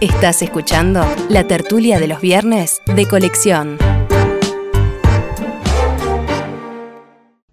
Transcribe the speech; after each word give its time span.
Estás 0.00 0.40
escuchando 0.40 1.04
la 1.28 1.46
tertulia 1.46 2.00
de 2.00 2.08
los 2.08 2.22
viernes 2.22 2.80
de 2.86 3.06
colección. 3.06 3.76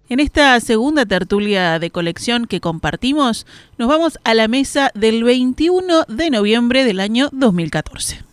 En 0.08 0.18
esta 0.18 0.58
segunda 0.60 1.04
tertulia 1.04 1.78
de 1.78 1.90
colección 1.90 2.46
que 2.46 2.62
compartimos, 2.62 3.46
nos 3.76 3.88
vamos 3.88 4.18
a 4.24 4.32
la 4.32 4.48
mesa 4.48 4.90
del 4.94 5.24
21 5.24 6.04
de 6.08 6.30
noviembre 6.30 6.84
del 6.84 7.00
año 7.00 7.28
2014. 7.32 8.27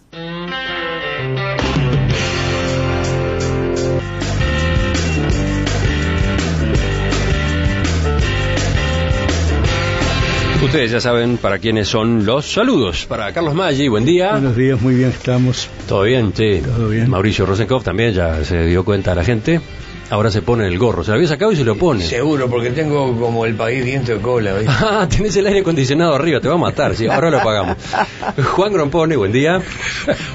Ustedes 10.63 10.91
ya 10.91 10.99
saben 10.99 11.37
para 11.37 11.59
quiénes 11.59 11.87
son 11.87 12.25
los 12.25 12.45
saludos. 12.45 13.05
Para 13.05 13.31
Carlos 13.33 13.53
Maggi, 13.53 13.87
buen 13.87 14.05
día. 14.05 14.31
Buenos 14.31 14.55
días, 14.55 14.81
muy 14.81 14.95
bien 14.95 15.09
estamos. 15.09 15.69
¿Todo 15.87 16.03
bien? 16.03 16.33
Sí. 16.35 16.61
Todo 16.63 16.89
bien. 16.89 17.09
Mauricio 17.09 17.45
Rosenkopf 17.45 17.83
también 17.85 18.13
ya 18.13 18.43
se 18.43 18.65
dio 18.65 18.83
cuenta 18.83 19.11
a 19.11 19.15
la 19.15 19.23
gente. 19.23 19.61
Ahora 20.09 20.31
se 20.31 20.41
pone 20.41 20.67
el 20.67 20.77
gorro. 20.77 21.03
Se 21.03 21.11
lo 21.11 21.15
había 21.15 21.27
sacado 21.27 21.51
y 21.51 21.55
se 21.55 21.63
lo 21.63 21.75
pone. 21.75 22.03
Seguro, 22.03 22.49
porque 22.49 22.71
tengo 22.71 23.17
como 23.19 23.45
el 23.45 23.55
país 23.55 23.83
diente 23.83 24.15
de 24.15 24.21
cola. 24.21 24.53
¿viste? 24.53 24.73
Ah, 24.85 25.07
tenés 25.09 25.35
el 25.35 25.47
aire 25.47 25.59
acondicionado 25.59 26.15
arriba, 26.15 26.39
te 26.39 26.47
va 26.47 26.55
a 26.55 26.57
matar. 26.57 26.95
Sí, 26.95 27.07
ahora 27.07 27.29
lo 27.29 27.39
apagamos. 27.39 27.77
Juan 28.55 28.73
Grompone, 28.73 29.15
buen 29.15 29.31
día. 29.31 29.61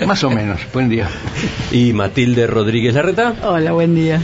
Más 0.07 0.23
o 0.25 0.31
menos, 0.31 0.61
buen 0.73 0.89
día. 0.89 1.09
Y 1.73 1.93
Matilde 1.93 2.47
Rodríguez 2.47 2.95
Larreta. 2.95 3.35
Hola, 3.43 3.73
buen 3.73 3.95
día. 3.95 4.21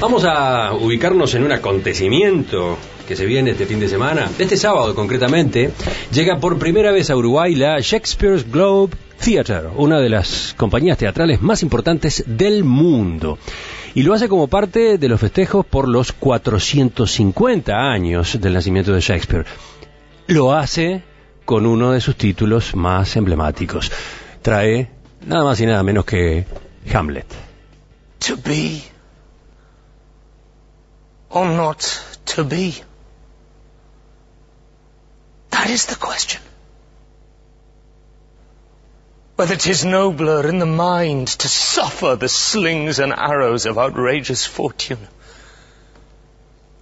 Vamos 0.00 0.24
a 0.24 0.72
ubicarnos 0.74 1.34
en 1.34 1.44
un 1.44 1.52
acontecimiento 1.52 2.76
que 3.06 3.16
se 3.16 3.26
viene 3.26 3.52
este 3.52 3.66
fin 3.66 3.80
de 3.80 3.88
semana. 3.88 4.30
Este 4.38 4.56
sábado, 4.56 4.94
concretamente, 4.94 5.70
llega 6.12 6.38
por 6.38 6.58
primera 6.58 6.92
vez 6.92 7.10
a 7.10 7.16
Uruguay 7.16 7.54
la 7.54 7.80
Shakespeare's 7.80 8.50
Globe 8.50 8.94
Theatre, 9.22 9.68
una 9.76 10.00
de 10.00 10.08
las 10.08 10.54
compañías 10.56 10.98
teatrales 10.98 11.40
más 11.42 11.62
importantes 11.62 12.24
del 12.26 12.64
mundo. 12.64 13.38
Y 13.94 14.02
lo 14.02 14.12
hace 14.12 14.28
como 14.28 14.48
parte 14.48 14.98
de 14.98 15.08
los 15.08 15.20
festejos 15.20 15.64
por 15.64 15.88
los 15.88 16.12
450 16.12 17.72
años 17.74 18.40
del 18.40 18.54
nacimiento 18.54 18.92
de 18.92 19.00
Shakespeare. 19.00 19.46
Lo 20.26 20.52
hace 20.52 21.02
con 21.44 21.66
uno 21.66 21.92
de 21.92 22.00
sus 22.00 22.16
títulos 22.16 22.74
más 22.74 23.16
emblemáticos. 23.16 23.92
Trae 24.42 24.90
nada 25.26 25.44
más 25.44 25.60
y 25.60 25.66
nada 25.66 25.82
menos 25.82 26.04
que 26.04 26.44
Hamlet. 26.92 27.26
To 28.26 28.36
be 28.36 28.82
or 31.34 31.46
not 31.46 31.82
to 32.24 32.44
be? 32.44 32.74
That 35.64 35.70
is 35.70 35.86
the 35.86 35.96
question. 35.96 36.42
Whether 39.36 39.56
'tis 39.56 39.82
nobler 39.82 40.46
in 40.46 40.58
the 40.58 40.66
mind 40.66 41.28
to 41.44 41.48
suffer 41.48 42.16
the 42.16 42.28
slings 42.28 42.98
and 42.98 43.14
arrows 43.14 43.64
of 43.64 43.78
outrageous 43.78 44.44
fortune, 44.44 45.08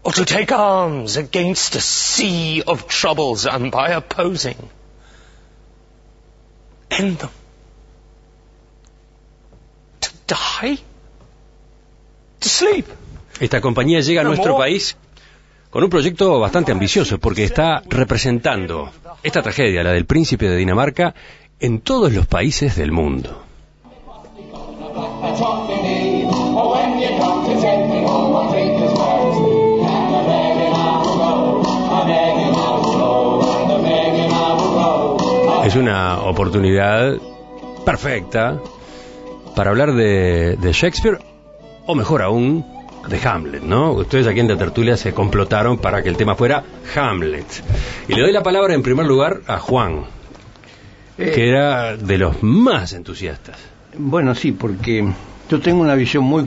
or 0.02 0.10
to 0.14 0.24
take 0.24 0.50
arms 0.50 1.16
against 1.16 1.76
a 1.76 1.80
sea 1.80 2.64
of 2.66 2.88
troubles 2.88 3.46
and 3.46 3.70
by 3.70 3.90
opposing, 3.90 4.68
end 6.90 7.18
them. 7.18 7.30
To 10.00 10.10
die? 10.26 10.78
To 12.40 12.48
sleep? 12.48 12.88
Esta 13.40 13.60
compañía 13.60 14.00
llega 14.00 14.22
a 14.22 14.24
nuestro 14.24 14.58
país 14.58 14.96
con 15.72 15.82
un 15.82 15.88
proyecto 15.88 16.38
bastante 16.38 16.70
ambicioso 16.70 17.18
porque 17.18 17.44
está 17.44 17.82
representando 17.88 18.90
esta 19.22 19.40
tragedia, 19.40 19.82
la 19.82 19.92
del 19.92 20.04
príncipe 20.04 20.46
de 20.46 20.56
Dinamarca, 20.58 21.14
en 21.60 21.80
todos 21.80 22.12
los 22.12 22.26
países 22.26 22.76
del 22.76 22.92
mundo. 22.92 23.42
Es 35.64 35.74
una 35.74 36.20
oportunidad 36.24 37.16
perfecta 37.86 38.60
para 39.56 39.70
hablar 39.70 39.94
de, 39.94 40.58
de 40.60 40.72
Shakespeare, 40.74 41.18
o 41.86 41.94
mejor 41.94 42.20
aún, 42.20 42.71
de 43.08 43.28
Hamlet, 43.28 43.62
¿no? 43.62 43.92
Ustedes 43.92 44.26
aquí 44.26 44.40
en 44.40 44.48
la 44.48 44.56
tertulia 44.56 44.96
se 44.96 45.12
complotaron 45.12 45.78
para 45.78 46.02
que 46.02 46.08
el 46.08 46.16
tema 46.16 46.34
fuera 46.34 46.62
Hamlet. 46.94 47.62
Y 48.08 48.14
le 48.14 48.22
doy 48.22 48.32
la 48.32 48.42
palabra 48.42 48.74
en 48.74 48.82
primer 48.82 49.06
lugar 49.06 49.40
a 49.46 49.58
Juan, 49.58 50.04
que 51.16 51.48
era 51.48 51.96
de 51.96 52.18
los 52.18 52.42
más 52.42 52.92
entusiastas. 52.92 53.56
Bueno, 53.96 54.34
sí, 54.34 54.52
porque 54.52 55.06
yo 55.50 55.60
tengo 55.60 55.80
una 55.80 55.94
visión 55.94 56.24
muy, 56.24 56.46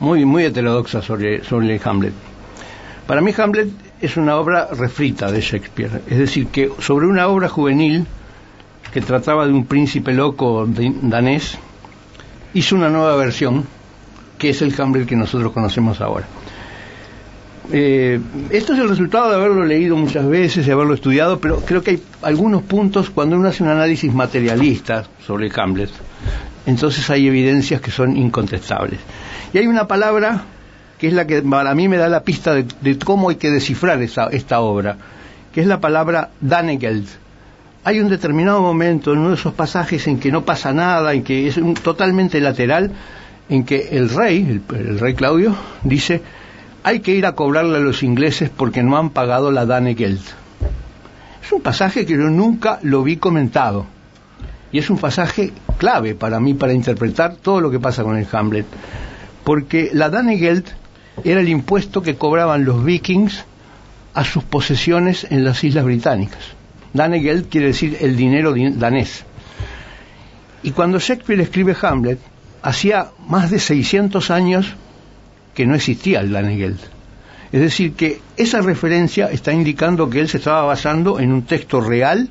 muy, 0.00 0.24
muy 0.24 0.44
heterodoxa 0.44 1.02
sobre, 1.02 1.44
sobre 1.44 1.80
Hamlet. 1.82 2.12
Para 3.06 3.20
mí 3.20 3.32
Hamlet 3.36 3.68
es 4.00 4.16
una 4.16 4.36
obra 4.36 4.68
refrita 4.72 5.30
de 5.30 5.40
Shakespeare, 5.40 6.02
es 6.08 6.18
decir, 6.18 6.48
que 6.48 6.70
sobre 6.80 7.06
una 7.06 7.28
obra 7.28 7.48
juvenil 7.48 8.06
que 8.92 9.00
trataba 9.00 9.46
de 9.46 9.52
un 9.52 9.64
príncipe 9.64 10.12
loco 10.12 10.66
danés, 10.66 11.56
hizo 12.52 12.76
una 12.76 12.90
nueva 12.90 13.16
versión, 13.16 13.66
que 14.42 14.50
es 14.50 14.60
el 14.60 14.74
Hamlet 14.76 15.06
que 15.06 15.14
nosotros 15.14 15.52
conocemos 15.52 16.00
ahora. 16.00 16.26
Eh, 17.72 18.20
esto 18.50 18.72
es 18.72 18.80
el 18.80 18.88
resultado 18.88 19.30
de 19.30 19.36
haberlo 19.36 19.64
leído 19.64 19.96
muchas 19.96 20.26
veces 20.28 20.66
y 20.66 20.70
haberlo 20.72 20.94
estudiado, 20.94 21.38
pero 21.38 21.60
creo 21.60 21.80
que 21.80 21.92
hay 21.92 22.02
algunos 22.22 22.62
puntos 22.62 23.08
cuando 23.10 23.36
uno 23.36 23.48
hace 23.48 23.62
un 23.62 23.68
análisis 23.68 24.12
materialista 24.12 25.04
sobre 25.24 25.48
Hamlet, 25.54 25.90
entonces 26.66 27.08
hay 27.08 27.28
evidencias 27.28 27.80
que 27.80 27.92
son 27.92 28.16
incontestables. 28.16 28.98
Y 29.54 29.58
hay 29.58 29.68
una 29.68 29.86
palabra 29.86 30.42
que 30.98 31.06
es 31.06 31.12
la 31.14 31.24
que 31.24 31.40
para 31.42 31.72
mí 31.76 31.86
me 31.88 31.96
da 31.98 32.08
la 32.08 32.24
pista 32.24 32.52
de, 32.52 32.66
de 32.80 32.98
cómo 32.98 33.30
hay 33.30 33.36
que 33.36 33.50
descifrar 33.52 34.02
esta 34.02 34.60
obra, 34.60 34.96
que 35.54 35.60
es 35.60 35.66
la 35.68 35.80
palabra 35.80 36.30
Danegeld. 36.40 37.06
Hay 37.84 38.00
un 38.00 38.08
determinado 38.08 38.60
momento 38.60 39.12
en 39.12 39.20
uno 39.20 39.28
de 39.30 39.34
esos 39.36 39.54
pasajes 39.54 40.06
en 40.08 40.18
que 40.18 40.32
no 40.32 40.44
pasa 40.44 40.72
nada, 40.72 41.14
en 41.14 41.22
que 41.22 41.46
es 41.46 41.56
un- 41.58 41.74
totalmente 41.74 42.40
lateral, 42.40 42.90
en 43.48 43.64
que 43.64 43.88
el 43.92 44.08
rey, 44.08 44.62
el, 44.70 44.76
el 44.78 44.98
rey 44.98 45.14
Claudio, 45.14 45.54
dice, 45.82 46.22
hay 46.82 47.00
que 47.00 47.14
ir 47.14 47.26
a 47.26 47.32
cobrarle 47.32 47.76
a 47.78 47.80
los 47.80 48.02
ingleses 48.02 48.50
porque 48.50 48.82
no 48.82 48.96
han 48.96 49.10
pagado 49.10 49.50
la 49.50 49.66
Danegeld. 49.66 50.20
Es 51.44 51.52
un 51.52 51.60
pasaje 51.60 52.06
que 52.06 52.12
yo 52.14 52.30
nunca 52.30 52.78
lo 52.82 53.02
vi 53.02 53.16
comentado. 53.16 53.86
Y 54.72 54.78
es 54.78 54.88
un 54.88 54.96
pasaje 54.98 55.52
clave 55.76 56.14
para 56.14 56.40
mí 56.40 56.54
para 56.54 56.72
interpretar 56.72 57.36
todo 57.36 57.60
lo 57.60 57.70
que 57.70 57.78
pasa 57.78 58.02
con 58.04 58.16
el 58.16 58.26
Hamlet. 58.32 58.64
Porque 59.44 59.90
la 59.92 60.08
Danegeld 60.08 60.64
era 61.24 61.40
el 61.40 61.48
impuesto 61.48 62.00
que 62.00 62.14
cobraban 62.16 62.64
los 62.64 62.82
vikings 62.82 63.44
a 64.14 64.24
sus 64.24 64.44
posesiones 64.44 65.26
en 65.30 65.44
las 65.44 65.62
Islas 65.62 65.84
Británicas. 65.84 66.40
Danegeld 66.94 67.48
quiere 67.48 67.68
decir 67.68 67.98
el 68.00 68.16
dinero 68.16 68.52
di- 68.52 68.70
danés. 68.70 69.24
Y 70.62 70.70
cuando 70.70 70.98
Shakespeare 71.00 71.42
escribe 71.42 71.76
Hamlet, 71.82 72.18
hacía 72.62 73.10
más 73.28 73.50
de 73.50 73.58
600 73.58 74.30
años 74.30 74.74
que 75.54 75.66
no 75.66 75.74
existía 75.74 76.20
el 76.20 76.32
Danegeld. 76.32 76.80
Es 77.52 77.60
decir, 77.60 77.92
que 77.92 78.20
esa 78.36 78.62
referencia 78.62 79.26
está 79.26 79.52
indicando 79.52 80.08
que 80.08 80.20
él 80.20 80.28
se 80.28 80.38
estaba 80.38 80.62
basando 80.62 81.20
en 81.20 81.32
un 81.32 81.42
texto 81.42 81.80
real 81.80 82.30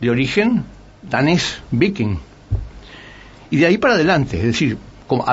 de 0.00 0.10
origen 0.10 0.64
danés 1.02 1.60
viking. 1.70 2.18
Y 3.50 3.58
de 3.58 3.66
ahí 3.66 3.76
para 3.76 3.94
adelante, 3.94 4.38
es 4.38 4.44
decir, 4.44 4.78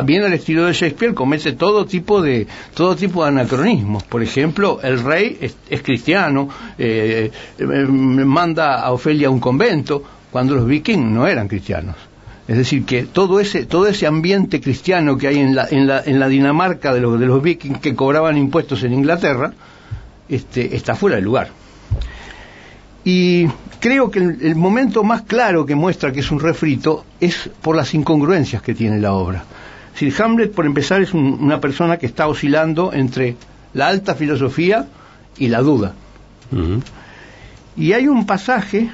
bien 0.03 0.23
al 0.23 0.33
estilo 0.33 0.65
de 0.65 0.73
Shakespeare, 0.73 1.13
comete 1.13 1.53
todo 1.53 1.85
tipo 1.85 2.21
de 2.21 2.47
todo 2.73 2.95
tipo 2.95 3.23
de 3.23 3.29
anacronismos. 3.29 4.03
Por 4.03 4.23
ejemplo, 4.23 4.79
el 4.81 5.01
rey 5.03 5.37
es, 5.39 5.55
es 5.69 5.81
cristiano, 5.81 6.49
eh, 6.77 7.31
eh, 7.57 7.63
manda 7.65 8.81
a 8.81 8.91
Ofelia 8.91 9.27
a 9.27 9.31
un 9.31 9.39
convento, 9.39 10.03
cuando 10.31 10.55
los 10.55 10.67
vikings 10.67 11.05
no 11.05 11.27
eran 11.27 11.47
cristianos. 11.47 11.95
Es 12.47 12.55
decir, 12.57 12.85
que 12.85 13.03
todo 13.03 13.39
ese, 13.41 13.65
todo 13.65 13.87
ese 13.87 14.07
ambiente 14.07 14.61
cristiano 14.61 15.17
que 15.17 15.27
hay 15.27 15.39
en 15.39 15.53
la, 15.55 15.67
en 15.69 15.85
la, 15.85 16.01
en 16.05 16.17
la 16.19 16.27
Dinamarca 16.29 16.93
de 16.93 17.01
los, 17.01 17.19
de 17.19 17.25
los 17.25 17.43
vikings 17.43 17.79
que 17.79 17.93
cobraban 17.93 18.37
impuestos 18.37 18.83
en 18.83 18.93
Inglaterra, 18.93 19.51
este, 20.29 20.75
está 20.75 20.95
fuera 20.95 21.17
de 21.17 21.21
lugar. 21.23 21.49
Y 23.03 23.47
creo 23.79 24.09
que 24.11 24.19
el, 24.19 24.37
el 24.41 24.55
momento 24.55 25.03
más 25.03 25.21
claro 25.23 25.65
que 25.65 25.75
muestra 25.75 26.11
que 26.11 26.19
es 26.21 26.31
un 26.31 26.39
refrito 26.39 27.05
es 27.19 27.49
por 27.61 27.75
las 27.75 27.93
incongruencias 27.93 28.61
que 28.61 28.73
tiene 28.73 28.99
la 28.99 29.13
obra. 29.13 29.43
Es 29.93 30.01
decir, 30.01 30.21
Hamlet, 30.23 30.51
por 30.53 30.65
empezar, 30.65 31.01
es 31.01 31.13
un- 31.13 31.37
una 31.41 31.59
persona 31.59 31.97
que 31.97 32.05
está 32.05 32.27
oscilando 32.27 32.93
entre 32.93 33.35
la 33.73 33.87
alta 33.87 34.15
filosofía 34.15 34.87
y 35.37 35.47
la 35.47 35.61
duda. 35.61 35.93
Y 37.75 37.93
hay 37.93 38.07
un 38.07 38.25
pasaje 38.25 38.89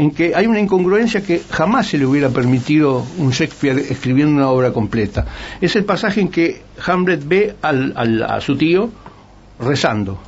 en 0.00 0.10
que 0.12 0.34
hay 0.34 0.46
una 0.46 0.60
incongruencia 0.60 1.20
que 1.22 1.42
jamás 1.50 1.88
se 1.88 1.98
le 1.98 2.06
hubiera 2.06 2.30
permitido 2.30 3.04
un 3.18 3.30
Shakespeare 3.30 3.78
escribiendo 3.90 4.34
una 4.34 4.48
obra 4.48 4.72
completa. 4.72 5.26
Es 5.60 5.76
el 5.76 5.84
pasaje 5.84 6.20
en 6.22 6.28
que 6.28 6.62
Hamlet 6.86 7.22
ve 7.26 7.54
al- 7.60 8.22
a 8.22 8.40
su 8.40 8.56
tío 8.56 8.90
rezando 9.60 10.18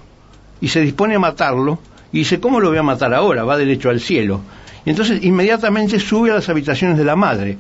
y 0.61 0.69
se 0.69 0.81
dispone 0.81 1.15
a 1.15 1.19
matarlo 1.19 1.79
Y 2.15 2.19
dice, 2.19 2.39
¿cómo 2.41 2.61
lo 2.61 2.69
voy 2.69 2.77
a 2.77 2.83
matar 2.83 3.15
ahora? 3.15 3.43
Va 3.45 3.57
derecho 3.57 3.89
al 3.89 3.99
cielo. 3.99 4.43
Y 4.85 4.91
entonces 4.91 5.25
inmediatamente 5.25 5.99
sube 5.99 6.31
a 6.31 6.35
las 6.35 6.49
habitaciones 6.51 6.99
de 6.99 7.05
la 7.05 7.17
madre. 7.17 7.57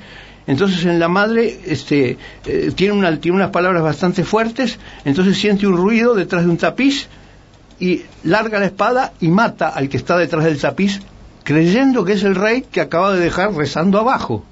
Entonces 0.47 0.85
en 0.85 0.99
la 0.99 1.09
madre 1.09 1.59
este, 1.67 2.19
eh, 2.44 2.70
tiene, 2.75 2.93
una, 2.93 3.19
tiene 3.19 3.37
unas 3.37 3.49
palabras 3.50 3.82
bastante 3.82 4.23
fuertes, 4.25 4.79
entonces 5.06 5.38
siente 5.38 5.67
un 5.67 5.79
ruido 5.79 6.14
detrás 6.14 6.44
de 6.44 6.50
un 6.50 6.59
tapiz 6.59 7.09
y 7.81 8.03
larga 8.25 8.59
la 8.59 8.67
espada 8.67 9.14
y 9.20 9.29
mata 9.29 9.69
al 9.70 9.88
que 9.88 9.97
está 9.97 10.19
detrás 10.19 10.44
del 10.44 10.59
tapiz, 10.61 11.00
creyendo 11.44 12.04
que 12.04 12.12
es 12.14 12.22
el 12.24 12.34
rey 12.34 12.62
que 12.70 12.80
acaba 12.80 13.12
de 13.12 13.20
dejar 13.20 13.52
rezando 13.54 13.98
abajo. 13.98 14.44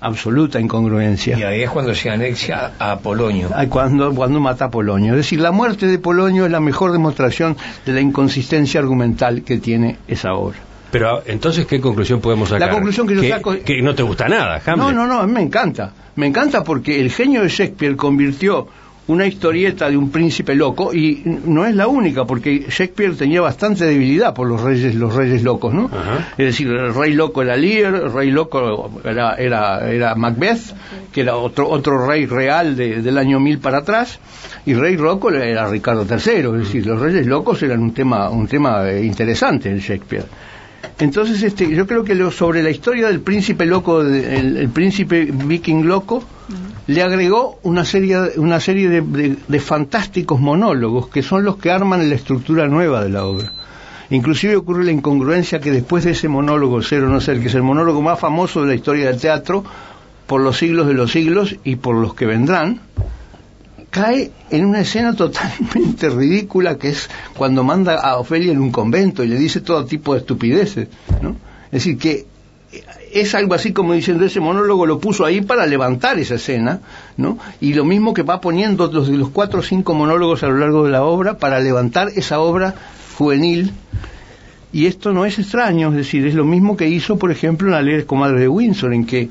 Absoluta 0.00 0.60
incongruencia. 0.60 1.38
Y 1.38 1.42
ahí 1.42 1.62
es 1.62 1.70
cuando 1.70 1.94
se 1.94 2.10
anexa 2.10 2.72
a 2.78 2.98
Polonio. 2.98 3.48
Cuando, 3.70 4.14
cuando 4.14 4.40
mata 4.40 4.66
a 4.66 4.70
Polonio. 4.70 5.12
Es 5.14 5.18
decir, 5.18 5.40
la 5.40 5.52
muerte 5.52 5.86
de 5.86 5.98
Polonio 5.98 6.44
es 6.44 6.50
la 6.52 6.60
mejor 6.60 6.92
demostración 6.92 7.56
de 7.86 7.92
la 7.92 8.00
inconsistencia 8.00 8.78
argumental 8.78 9.42
que 9.42 9.56
tiene 9.58 9.96
esa 10.06 10.34
obra. 10.34 10.58
Pero 10.90 11.22
entonces, 11.26 11.66
¿qué 11.66 11.80
conclusión 11.80 12.20
podemos 12.20 12.50
sacar? 12.50 12.68
La 12.68 12.74
conclusión 12.74 13.06
que 13.06 13.16
yo 13.16 13.22
saco- 13.24 13.56
Que 13.64 13.80
no 13.82 13.94
te 13.94 14.02
gusta 14.02 14.28
nada, 14.28 14.60
Hamlet. 14.64 14.76
No, 14.76 14.92
no, 14.92 15.06
no, 15.06 15.20
a 15.20 15.26
mí 15.26 15.32
me 15.32 15.42
encanta. 15.42 15.92
Me 16.14 16.26
encanta 16.26 16.62
porque 16.62 17.00
el 17.00 17.10
genio 17.10 17.42
de 17.42 17.48
Shakespeare 17.48 17.96
convirtió 17.96 18.68
una 19.08 19.24
historieta 19.26 19.88
de 19.88 19.96
un 19.96 20.10
príncipe 20.10 20.54
loco 20.56 20.92
y 20.92 21.22
no 21.44 21.64
es 21.64 21.74
la 21.76 21.86
única 21.86 22.24
porque 22.24 22.66
Shakespeare 22.68 23.14
tenía 23.14 23.40
bastante 23.40 23.84
debilidad 23.84 24.34
por 24.34 24.48
los 24.48 24.60
reyes 24.60 24.94
los 24.96 25.14
reyes 25.14 25.44
locos, 25.44 25.72
¿no? 25.72 25.84
Ajá. 25.86 26.28
Es 26.36 26.46
decir, 26.46 26.66
el 26.68 26.92
rey 26.92 27.12
loco 27.12 27.40
era 27.42 27.56
Lear, 27.56 27.94
el 27.94 28.12
rey 28.12 28.30
loco 28.32 28.90
era 29.04 29.34
era, 29.36 29.88
era 29.92 30.14
Macbeth, 30.16 30.74
que 31.12 31.20
era 31.20 31.36
otro 31.36 31.68
otro 31.68 32.04
rey 32.06 32.26
real 32.26 32.74
de- 32.76 33.00
del 33.00 33.16
año 33.18 33.38
1000 33.38 33.58
para 33.60 33.78
atrás 33.78 34.18
y 34.64 34.74
rey 34.74 34.96
loco 34.96 35.30
era 35.30 35.68
Ricardo 35.68 36.04
III, 36.08 36.16
es 36.16 36.52
decir, 36.66 36.84
los 36.86 36.98
reyes 37.00 37.26
locos 37.26 37.62
eran 37.62 37.80
un 37.80 37.92
tema 37.94 38.28
un 38.30 38.48
tema 38.48 38.90
eh, 38.90 39.04
interesante 39.04 39.68
en 39.70 39.78
Shakespeare. 39.78 40.24
Entonces, 40.98 41.42
este, 41.42 41.68
yo 41.70 41.86
creo 41.86 42.04
que 42.04 42.14
lo, 42.14 42.30
sobre 42.30 42.62
la 42.62 42.70
historia 42.70 43.08
del 43.08 43.20
príncipe 43.20 43.66
loco, 43.66 44.02
de- 44.02 44.38
el, 44.38 44.56
el 44.56 44.68
príncipe 44.70 45.24
viking 45.30 45.84
loco, 45.86 46.24
le 46.86 47.02
agregó 47.02 47.58
una 47.64 47.84
serie, 47.84 48.16
una 48.36 48.60
serie 48.60 48.88
de, 48.88 49.00
de- 49.02 49.36
de 49.46 49.60
fantásticos 49.60 50.40
monólogos 50.40 51.08
que 51.08 51.22
son 51.22 51.44
los 51.44 51.56
que 51.56 51.70
arman 51.70 52.08
la 52.08 52.14
estructura 52.14 52.68
nueva 52.68 53.02
de 53.02 53.10
la 53.10 53.24
obra. 53.26 53.52
Inclusive 54.10 54.54
ocurre 54.56 54.84
la 54.84 54.92
incongruencia 54.92 55.60
que 55.60 55.72
después 55.72 56.04
de 56.04 56.12
ese 56.12 56.28
monólogo, 56.28 56.80
Ser 56.82 57.02
o 57.04 57.08
no 57.08 57.20
ser, 57.20 57.40
que 57.40 57.48
es 57.48 57.54
el 57.54 57.62
monólogo 57.64 58.00
más 58.02 58.20
famoso 58.20 58.62
de 58.62 58.68
la 58.68 58.74
historia 58.74 59.06
del 59.10 59.20
teatro, 59.20 59.64
por 60.28 60.40
los 60.40 60.56
siglos 60.58 60.86
de 60.86 60.94
los 60.94 61.10
siglos 61.10 61.56
y 61.64 61.76
por 61.76 61.96
los 61.96 62.14
que 62.14 62.26
vendrán, 62.26 62.80
cae 63.90 64.30
en 64.50 64.64
una 64.64 64.80
escena 64.80 65.14
totalmente 65.14 66.08
ridícula 66.10 66.76
que 66.78 66.90
es 66.90 67.08
cuando 67.36 67.64
manda 67.64 67.94
a 67.96 68.18
Ofelia 68.18 68.52
en 68.52 68.60
un 68.60 68.70
convento 68.70 69.24
y 69.24 69.28
le 69.28 69.36
dice 69.36 69.60
todo 69.60 69.84
tipo 69.84 70.14
de 70.14 70.20
estupideces, 70.20 70.88
¿no? 71.22 71.36
Es 71.66 71.84
decir, 71.84 71.98
que 71.98 72.26
es 73.12 73.34
algo 73.34 73.54
así 73.54 73.72
como 73.72 73.94
diciendo 73.94 74.24
ese 74.24 74.40
monólogo 74.40 74.86
lo 74.86 74.98
puso 74.98 75.24
ahí 75.24 75.40
para 75.40 75.66
levantar 75.66 76.18
esa 76.18 76.34
escena, 76.34 76.80
¿no? 77.16 77.38
Y 77.60 77.74
lo 77.74 77.84
mismo 77.84 78.12
que 78.12 78.22
va 78.22 78.40
poniendo 78.40 78.90
los, 78.92 79.08
los 79.08 79.30
cuatro 79.30 79.60
o 79.60 79.62
cinco 79.62 79.94
monólogos 79.94 80.42
a 80.42 80.48
lo 80.48 80.58
largo 80.58 80.84
de 80.84 80.90
la 80.90 81.04
obra 81.04 81.38
para 81.38 81.60
levantar 81.60 82.10
esa 82.16 82.40
obra 82.40 82.74
juvenil. 83.16 83.72
Y 84.72 84.86
esto 84.86 85.12
no 85.12 85.24
es 85.24 85.38
extraño, 85.38 85.90
es 85.90 85.96
decir, 85.96 86.26
es 86.26 86.34
lo 86.34 86.44
mismo 86.44 86.76
que 86.76 86.88
hizo, 86.88 87.16
por 87.16 87.30
ejemplo, 87.30 87.68
en 87.68 87.72
La 87.72 87.78
Alegre 87.78 88.04
Comadre 88.04 88.40
de 88.40 88.48
Windsor, 88.48 88.92
en 88.92 89.06
que 89.06 89.30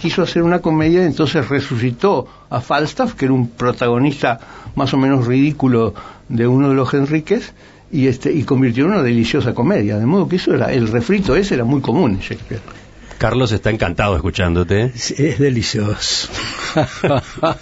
quiso 0.00 0.22
hacer 0.22 0.42
una 0.42 0.60
comedia, 0.60 1.04
entonces 1.04 1.48
resucitó 1.48 2.26
a 2.48 2.60
Falstaff, 2.60 3.14
que 3.14 3.26
era 3.26 3.34
un 3.34 3.48
protagonista 3.48 4.38
más 4.76 4.94
o 4.94 4.96
menos 4.96 5.26
ridículo 5.26 5.94
de 6.28 6.46
uno 6.46 6.68
de 6.68 6.74
los 6.74 6.94
Enriques, 6.94 7.52
y 7.92 8.06
este 8.06 8.32
y 8.32 8.44
convirtió 8.44 8.84
en 8.84 8.92
una 8.92 9.02
deliciosa 9.02 9.52
comedia. 9.52 9.98
De 9.98 10.06
modo 10.06 10.28
que 10.28 10.36
eso 10.36 10.54
era, 10.54 10.72
el 10.72 10.88
refrito 10.88 11.34
ese 11.34 11.54
era 11.54 11.64
muy 11.64 11.80
común 11.80 12.12
en 12.12 12.20
Shakespeare. 12.20 12.62
Carlos 13.18 13.52
está 13.52 13.70
encantado 13.70 14.16
escuchándote. 14.16 14.92
Sí, 14.94 15.14
Es 15.18 15.38
delicioso. 15.38 16.28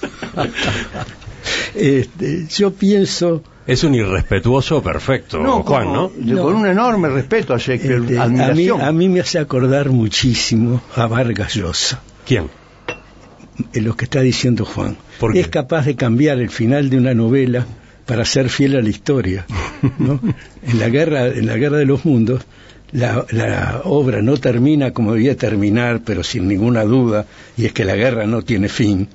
Este, 1.75 2.47
yo 2.49 2.73
pienso, 2.75 3.43
Es 3.69 3.85
un 3.85 3.95
irrespetuoso 3.95 4.83
perfecto, 4.83 5.39
Juan, 5.63 5.63
como- 5.87 6.11
¿no? 6.17 6.43
con 6.43 6.55
un 6.55 6.67
enorme 6.67 7.09
respeto 7.11 7.53
a 7.53 7.59
Shakespeare, 7.59 8.01
este, 8.01 8.19
a, 8.19 8.27
mí, 8.27 8.41
admiración. 8.41 8.81
a 8.81 8.91
mí 8.93 9.09
me 9.11 9.21
hace 9.21 9.39
acordar 9.39 9.91
muchísimo 9.91 10.81
a 10.97 11.07
Vargas 11.07 11.55
Llosa, 11.55 12.01
¿Quién? 12.27 12.49
en 13.75 13.85
lo 13.85 13.95
que 13.95 14.07
está 14.07 14.23
diciendo 14.23 14.65
Juan. 14.65 14.97
¿Por 15.21 15.35
qué? 15.35 15.41
Es 15.41 15.49
capaz 15.49 15.85
de 15.85 15.97
cambiar 15.97 16.39
el 16.39 16.49
final 16.49 16.89
de 16.89 16.97
una 16.97 17.13
novela 17.13 17.67
para 18.07 18.25
ser 18.25 18.49
fiel 18.49 18.75
a 18.77 18.81
la 18.81 18.89
historia. 18.89 19.45
¿no? 19.99 20.19
en, 20.67 20.79
la 20.79 20.89
guerra, 20.89 21.27
en 21.27 21.47
la 21.47 21.57
guerra 21.59 21.77
de 21.77 21.85
los 21.85 22.07
mundos, 22.07 22.41
la, 22.93 23.27
la 23.33 23.83
obra 23.85 24.23
no 24.23 24.39
termina 24.39 24.93
como 24.93 25.13
debía 25.13 25.37
terminar, 25.37 26.01
pero 26.07 26.25
sin 26.25 26.49
ninguna 26.49 26.85
duda, 26.85 27.27
y 27.57 27.67
es 27.67 27.73
que 27.75 27.85
la 27.85 27.97
guerra 27.97 28.27
no 28.27 28.41
tiene 28.41 28.71
fin. 28.71 29.09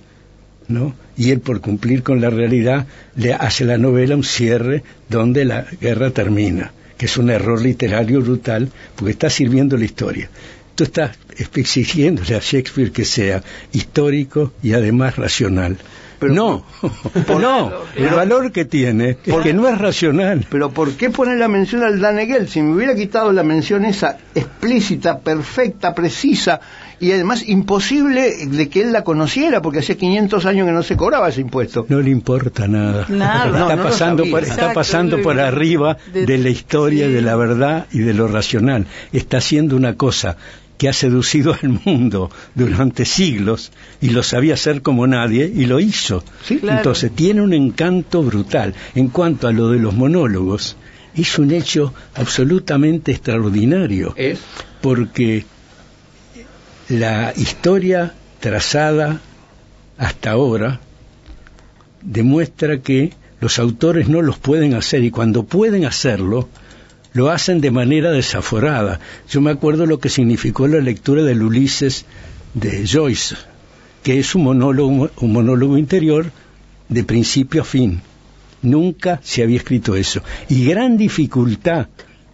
¿No? 0.67 0.93
Y 1.17 1.31
él, 1.31 1.39
por 1.39 1.61
cumplir 1.61 2.03
con 2.03 2.21
la 2.21 2.29
realidad, 2.29 2.87
le 3.15 3.33
hace 3.33 3.65
la 3.65 3.77
novela 3.77 4.15
un 4.15 4.23
cierre 4.23 4.83
donde 5.09 5.45
la 5.45 5.65
guerra 5.79 6.09
termina, 6.11 6.71
que 6.97 7.05
es 7.05 7.17
un 7.17 7.29
error 7.29 7.61
literario 7.61 8.21
brutal, 8.21 8.69
porque 8.95 9.11
está 9.11 9.29
sirviendo 9.29 9.77
la 9.77 9.85
historia. 9.85 10.29
Tú 10.75 10.85
estás 10.85 11.17
exigiéndole 11.55 12.35
a 12.35 12.39
Shakespeare 12.39 12.91
que 12.91 13.05
sea 13.05 13.43
histórico 13.71 14.53
y 14.63 14.73
además 14.73 15.17
racional. 15.17 15.77
Pero- 16.19 16.33
no, 16.33 16.65
no, 17.39 17.71
el 17.95 18.09
valor 18.09 18.51
que 18.51 18.65
tiene 18.65 19.17
es 19.25 19.35
que 19.43 19.53
no 19.53 19.67
es 19.67 19.77
racional. 19.77 20.47
Pero 20.49 20.71
¿por 20.71 20.93
qué 20.93 21.09
poner 21.09 21.37
la 21.37 21.47
mención 21.47 21.83
al 21.83 21.99
Danegel? 21.99 22.47
Si 22.47 22.61
me 22.61 22.73
hubiera 22.73 22.95
quitado 22.95 23.31
la 23.33 23.43
mención 23.43 23.83
esa 23.85 24.17
explícita, 24.33 25.19
perfecta, 25.19 25.93
precisa 25.93 26.61
y 26.99 27.11
además 27.11 27.43
imposible 27.47 28.45
de 28.47 28.69
que 28.69 28.81
él 28.81 28.91
la 28.91 29.03
conociera, 29.03 29.61
porque 29.61 29.79
hace 29.79 29.97
500 29.97 30.45
años 30.45 30.65
que 30.67 30.71
no 30.73 30.83
se 30.83 30.95
cobraba 30.97 31.29
ese 31.29 31.41
impuesto. 31.41 31.85
No 31.89 31.99
le 32.01 32.09
importa 32.11 32.67
nada. 32.67 33.05
Nada. 33.09 33.45
Está 33.45 33.59
No, 33.59 33.69
no 33.69 33.75
lo 33.75 33.83
pasando 33.83 34.25
por, 34.29 34.43
está 34.43 34.73
pasando 34.73 35.21
por 35.21 35.39
arriba 35.39 35.97
de- 36.13 36.25
de 36.25 36.37
la 36.37 36.49
historia, 36.49 37.07
sí. 37.07 37.13
de 37.13 37.21
la 37.21 37.35
verdad 37.35 37.87
y 37.91 37.99
de 37.99 38.13
lo 38.13 38.27
racional. 38.27 38.85
Está 39.11 39.37
haciendo 39.37 39.75
una 39.75 39.95
cosa 39.95 40.37
que 40.77 40.89
ha 40.89 40.93
seducido 40.93 41.55
al 41.61 41.79
mundo 41.85 42.29
durante 42.55 43.05
siglos 43.05 43.71
y 44.01 44.09
lo 44.09 44.23
sabía 44.23 44.55
hacer 44.55 44.81
como 44.81 45.05
nadie 45.07 45.51
y 45.53 45.65
lo 45.65 45.79
hizo. 45.79 46.23
Sí, 46.45 46.57
claro. 46.57 46.77
Entonces 46.79 47.11
tiene 47.15 47.41
un 47.41 47.53
encanto 47.53 48.23
brutal. 48.23 48.73
En 48.95 49.07
cuanto 49.09 49.47
a 49.47 49.51
lo 49.53 49.69
de 49.69 49.79
los 49.79 49.93
monólogos, 49.93 50.75
es 51.15 51.37
un 51.37 51.51
hecho 51.51 51.93
absolutamente 52.15 53.11
extraordinario 53.11 54.13
Es 54.17 54.39
porque 54.81 55.45
la 56.89 57.33
historia 57.35 58.13
trazada 58.39 59.21
hasta 59.97 60.31
ahora 60.31 60.79
demuestra 62.01 62.81
que 62.81 63.13
los 63.39 63.59
autores 63.59 64.09
no 64.09 64.21
los 64.21 64.37
pueden 64.37 64.73
hacer 64.73 65.03
y 65.03 65.11
cuando 65.11 65.43
pueden 65.43 65.85
hacerlo, 65.85 66.49
lo 67.13 67.29
hacen 67.29 67.61
de 67.61 67.71
manera 67.71 68.11
desaforada. 68.11 68.99
Yo 69.29 69.41
me 69.41 69.51
acuerdo 69.51 69.85
lo 69.85 69.99
que 69.99 70.09
significó 70.09 70.67
la 70.67 70.79
lectura 70.79 71.23
del 71.23 71.43
Ulises 71.43 72.05
de 72.53 72.85
Joyce, 72.87 73.35
que 74.01 74.19
es 74.19 74.35
un 74.35 74.43
monólogo, 74.43 75.09
un 75.17 75.31
monólogo 75.31 75.77
interior 75.77 76.31
de 76.89 77.03
principio 77.03 77.61
a 77.61 77.65
fin. 77.65 78.01
Nunca 78.61 79.19
se 79.23 79.43
había 79.43 79.57
escrito 79.57 79.95
eso. 79.95 80.21
Y 80.49 80.65
gran 80.65 80.97
dificultad 80.97 81.87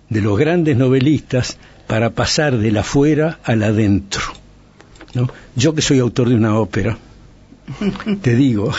de 0.09 0.21
los 0.21 0.37
grandes 0.37 0.77
novelistas 0.77 1.57
para 1.87 2.11
pasar 2.11 2.57
del 2.57 2.77
afuera 2.77 3.39
al 3.43 3.63
adentro. 3.63 4.38
¿No? 5.13 5.27
Yo 5.55 5.73
que 5.73 5.81
soy 5.81 5.99
autor 5.99 6.29
de 6.29 6.35
una 6.35 6.57
ópera, 6.59 6.97
te 8.21 8.35
digo, 8.35 8.71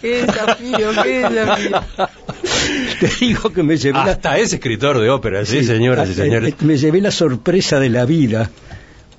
Qué 0.00 0.26
desafío, 0.26 0.90
qué 1.02 1.28
desafío. 1.28 1.80
te 3.00 3.08
digo 3.20 3.52
que 3.52 3.62
me 3.62 3.76
llevé 3.76 3.98
la, 3.98 4.04
Hasta 4.12 4.38
es 4.38 4.52
escritor 4.52 4.98
de 5.00 5.10
ópera, 5.10 5.44
sí, 5.44 5.64
señoras 5.64 6.08
y 6.08 6.12
Ah, 6.12 6.14
señores. 6.14 6.52
eh, 6.54 6.56
Me 6.64 6.76
llevé 6.76 7.00
la 7.00 7.10
sorpresa 7.10 7.78
de 7.80 7.88
la 7.90 8.04
vida 8.04 8.50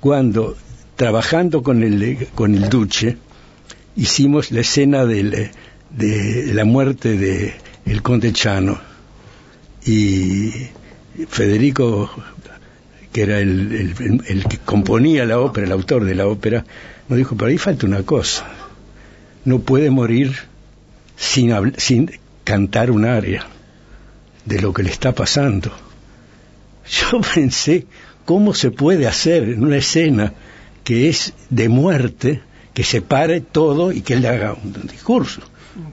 cuando, 0.00 0.56
trabajando 0.96 1.62
con 1.62 1.82
el, 1.82 2.28
con 2.34 2.54
el 2.54 2.68
Duce, 2.68 3.16
hicimos 3.96 4.50
la 4.50 4.60
escena 4.60 5.04
del- 5.06 5.50
de 5.90 6.50
la 6.52 6.64
muerte 6.64 7.16
de 7.16 7.54
el 7.86 8.02
conde 8.02 8.32
Chano. 8.32 8.78
Y 9.86 10.50
Federico, 11.28 12.10
que 13.14 13.22
era 13.22 13.38
el, 13.38 13.94
el- 14.26 14.44
que 14.44 14.58
componía 14.58 15.24
la 15.24 15.38
ópera, 15.38 15.64
el 15.66 15.72
autor 15.72 16.04
de 16.04 16.16
la 16.16 16.26
ópera, 16.26 16.64
nos 17.08 17.16
dijo, 17.16 17.36
pero 17.36 17.48
ahí 17.48 17.58
falta 17.58 17.86
una 17.86 18.02
cosa. 18.02 18.44
No 19.44 19.60
puede 19.60 19.88
morir 19.90 20.34
sin, 21.16 21.52
sin 21.76 22.10
cantar 22.42 22.90
un 22.90 23.04
aria 23.04 23.46
de 24.44 24.60
lo 24.60 24.72
que 24.72 24.82
le 24.82 24.90
está 24.90 25.14
pasando. 25.14 25.70
Yo 27.12 27.20
pensé, 27.20 27.86
¿cómo 28.24 28.52
se 28.52 28.72
puede 28.72 29.06
hacer 29.06 29.44
en 29.44 29.64
una 29.64 29.76
escena 29.76 30.32
que 30.82 31.08
es 31.08 31.34
de 31.50 31.68
muerte, 31.68 32.42
que 32.74 32.82
se 32.82 33.00
pare 33.00 33.40
todo 33.40 33.92
y 33.92 34.00
que 34.00 34.14
él 34.14 34.26
haga 34.26 34.54
un 34.54 34.72
discurso? 34.88 35.40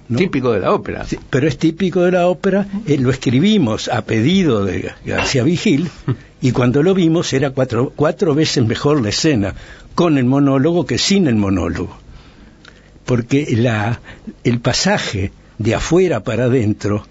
¿No? 0.08 0.18
Típico 0.18 0.52
de 0.52 0.60
la 0.60 0.74
ópera. 0.74 1.06
Sí, 1.06 1.18
pero 1.30 1.48
es 1.48 1.58
típico 1.58 2.02
de 2.02 2.12
la 2.12 2.28
ópera, 2.28 2.68
eh, 2.86 2.98
lo 2.98 3.10
escribimos 3.10 3.88
a 3.88 4.04
pedido 4.04 4.66
de 4.66 4.92
García 5.06 5.44
Vigil 5.44 5.90
y 6.42 6.52
cuando 6.52 6.84
lo 6.84 6.94
vimos 6.94 7.34
era 7.34 7.52
cuatro, 7.52 7.94
cuatro 7.96 8.36
veces 8.36 8.66
mejor 8.66 9.02
la 9.02 9.10
escena 9.10 9.56
con 9.96 10.18
el 10.18 10.26
monólogo 10.26 10.86
que 10.86 10.98
sin 10.98 11.28
el 11.28 11.36
monólogo. 11.36 11.98
Porque 13.06 13.48
la, 13.58 14.00
el 14.44 14.60
pasaje 14.60 15.32
de 15.58 15.76
afuera 15.76 16.24
para 16.24 16.46
adentro 16.46 17.06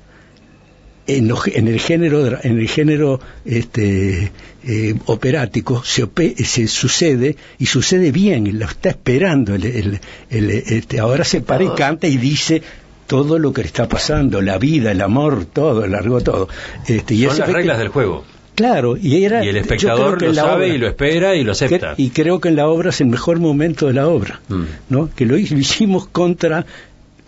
en, 1.19 1.29
lo- 1.29 1.41
en 1.47 1.69
el 1.69 1.79
género 1.81 2.39
en 2.43 2.59
el 2.59 2.69
género 2.69 3.21
este, 3.45 4.33
eh, 4.67 4.95
operático 5.07 5.83
se, 5.85 6.07
se 6.45 6.67
sucede 6.69 7.37
y 7.59 7.67
sucede 7.67 8.11
bien 8.13 8.59
lo 8.59 8.67
está 8.67 8.91
esperando 8.91 9.55
el, 9.55 9.65
el- 9.65 10.01
el- 10.31 10.51
este, 10.51 10.99
ahora 11.01 11.25
se 11.25 11.41
para 11.41 11.65
y 11.65 11.69
canta 11.77 12.07
y 12.07 12.17
dice 12.17 12.63
todo 13.07 13.39
lo 13.39 13.53
que 13.53 13.63
le 13.63 13.67
está 13.67 13.89
pasando 13.89 14.41
la 14.41 14.59
vida 14.59 14.93
el 14.93 15.01
amor 15.01 15.45
todo 15.47 15.87
largo 15.87 16.21
todo 16.21 16.49
este, 16.87 17.15
y 17.15 17.25
Son 17.27 17.39
las 17.39 17.49
que- 17.49 17.55
reglas 17.55 17.79
del 17.79 17.89
juego. 17.89 18.25
claro 18.55 18.97
y 18.97 19.25
era 19.25 19.45
Y 19.45 19.49
el 19.49 19.57
espectador 19.57 20.19
que 20.19 20.27
lo 20.29 20.35
sabe 20.35 20.67
obra- 20.67 20.75
y 20.75 20.79
lo 20.79 20.87
espera 20.89 21.35
y 21.35 21.43
lo 21.45 21.53
acepta. 21.53 21.95
que- 21.97 22.03
y 22.03 22.11
creo 22.11 22.41
que 22.41 22.49
en 22.51 22.57
la 22.57 22.69
obra 22.69 22.91
es 22.91 23.01
el 23.01 23.07
mejor 23.09 23.41
momento 23.41 23.87
de 23.87 23.95
la 23.95 24.07
obra 24.09 24.41
Mm. 24.49 24.63
¿no? 24.91 25.11
que 25.17 25.25
lo 25.27 25.37
hicimos 25.39 26.07
contra 26.09 26.67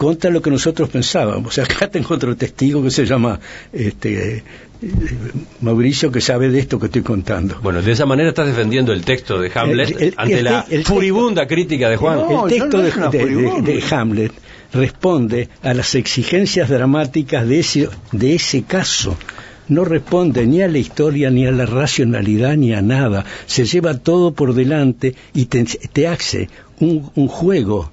contra 0.03 0.31
lo 0.31 0.43
que 0.43 0.51
nosotros 0.51 0.89
pensábamos. 0.89 1.57
Acá 1.59 1.89
tengo 1.89 2.15
otro 2.15 2.35
testigo 2.37 2.83
que 2.83 2.91
se 2.91 3.05
llama 3.07 3.39
este, 3.73 4.43
Mauricio, 5.61 6.11
que 6.11 6.21
sabe 6.21 6.49
de 6.51 6.59
esto 6.59 6.79
que 6.81 6.87
estoy 6.87 7.03
contando. 7.03 7.59
Bueno, 7.63 7.83
de 7.83 7.93
esa 7.93 8.05
manera 8.07 8.31
estás 8.31 8.47
defendiendo 8.49 8.93
el 8.93 9.05
texto 9.05 9.39
de 9.41 9.51
Hamlet 9.55 9.91
El- 9.91 10.03
el- 10.03 10.15
ante 10.17 10.39
el 10.39 10.45
la 10.45 10.67
furibunda 10.85 11.47
crítica 11.47 11.89
de 11.89 11.97
Juan. 11.97 12.19
No, 12.19 12.47
el 12.47 12.53
texto 12.53 12.77
no 12.79 12.83
de, 12.83 12.89
es 12.89 12.97
una 12.97 13.09
de- 13.11 13.19
de- 13.19 13.25
furibunda. 13.25 13.71
de 13.73 13.83
Hamlet 13.91 14.33
responde 14.73 15.49
a 15.63 15.73
las 15.75 15.95
exigencias 15.95 16.69
dramáticas 16.69 17.47
de 17.47 17.61
ese, 17.61 17.89
de 18.11 18.35
ese 18.35 18.63
caso. 18.65 19.17
No 19.69 19.85
responde 19.85 20.45
ni 20.47 20.63
a 20.63 20.69
la 20.69 20.79
historia, 20.79 21.31
ni 21.31 21.47
a 21.47 21.53
la 21.53 21.65
racionalidad, 21.67 22.57
ni 22.57 22.75
a 22.75 22.83
nada. 22.83 23.25
Se 23.47 23.65
lleva 23.65 23.97
todo 23.99 24.33
por 24.35 24.55
delante 24.55 25.15
y 25.33 25.45
te, 25.47 25.63
te 25.65 26.09
hace 26.09 26.49
un, 26.81 27.09
un 27.15 27.29
juego 27.29 27.93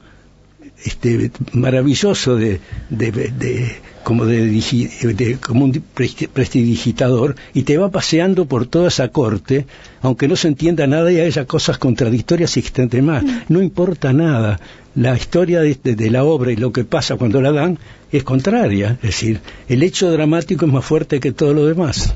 este 0.86 1.32
maravilloso 1.54 2.36
de, 2.36 2.60
de- 2.90 3.12
de- 3.12 3.76
como 4.04 4.26
de, 4.26 5.38
como 5.42 5.66
un 5.66 5.74
presti- 5.74 6.28
prestidigitador 6.30 7.36
y 7.54 7.64
te 7.64 7.78
va 7.78 7.90
paseando 7.92 8.46
por 8.46 8.66
toda 8.66 8.88
esa 8.88 9.10
corte 9.10 9.66
aunque 10.02 10.28
no 10.28 10.36
se 10.36 10.48
entienda 10.48 10.88
nada 10.88 11.12
y 11.12 11.20
haya 11.20 11.46
cosas 11.46 11.78
contradictorias 11.78 12.56
y 12.58 12.62
más. 13.02 13.24
No 13.50 13.62
importa 13.62 14.14
nada. 14.14 14.60
La 14.96 15.16
historia 15.16 15.60
de, 15.62 15.78
de- 15.84 15.96
de 15.96 16.10
la 16.10 16.24
obra 16.24 16.52
y 16.52 16.56
lo 16.56 16.72
que 16.72 16.84
pasa 16.86 17.18
cuando 17.18 17.42
la 17.42 17.52
dan 17.52 17.78
es 18.12 18.24
contraria. 18.24 18.94
Es 19.04 19.10
decir 19.12 19.42
el 19.68 19.84
hecho 19.84 20.10
dramático 20.12 20.66
es 20.66 20.72
más 20.72 20.86
fuerte 20.86 21.20
que 21.20 21.32
todo 21.34 21.54
lo 21.54 21.66
demás. 21.66 22.14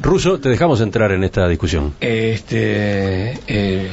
Ruso, 0.00 0.38
te 0.38 0.48
dejamos 0.48 0.80
entrar 0.80 1.10
en 1.12 1.24
esta 1.24 1.46
discusión. 1.48 1.92
Este, 2.00 3.32
eh, 3.48 3.88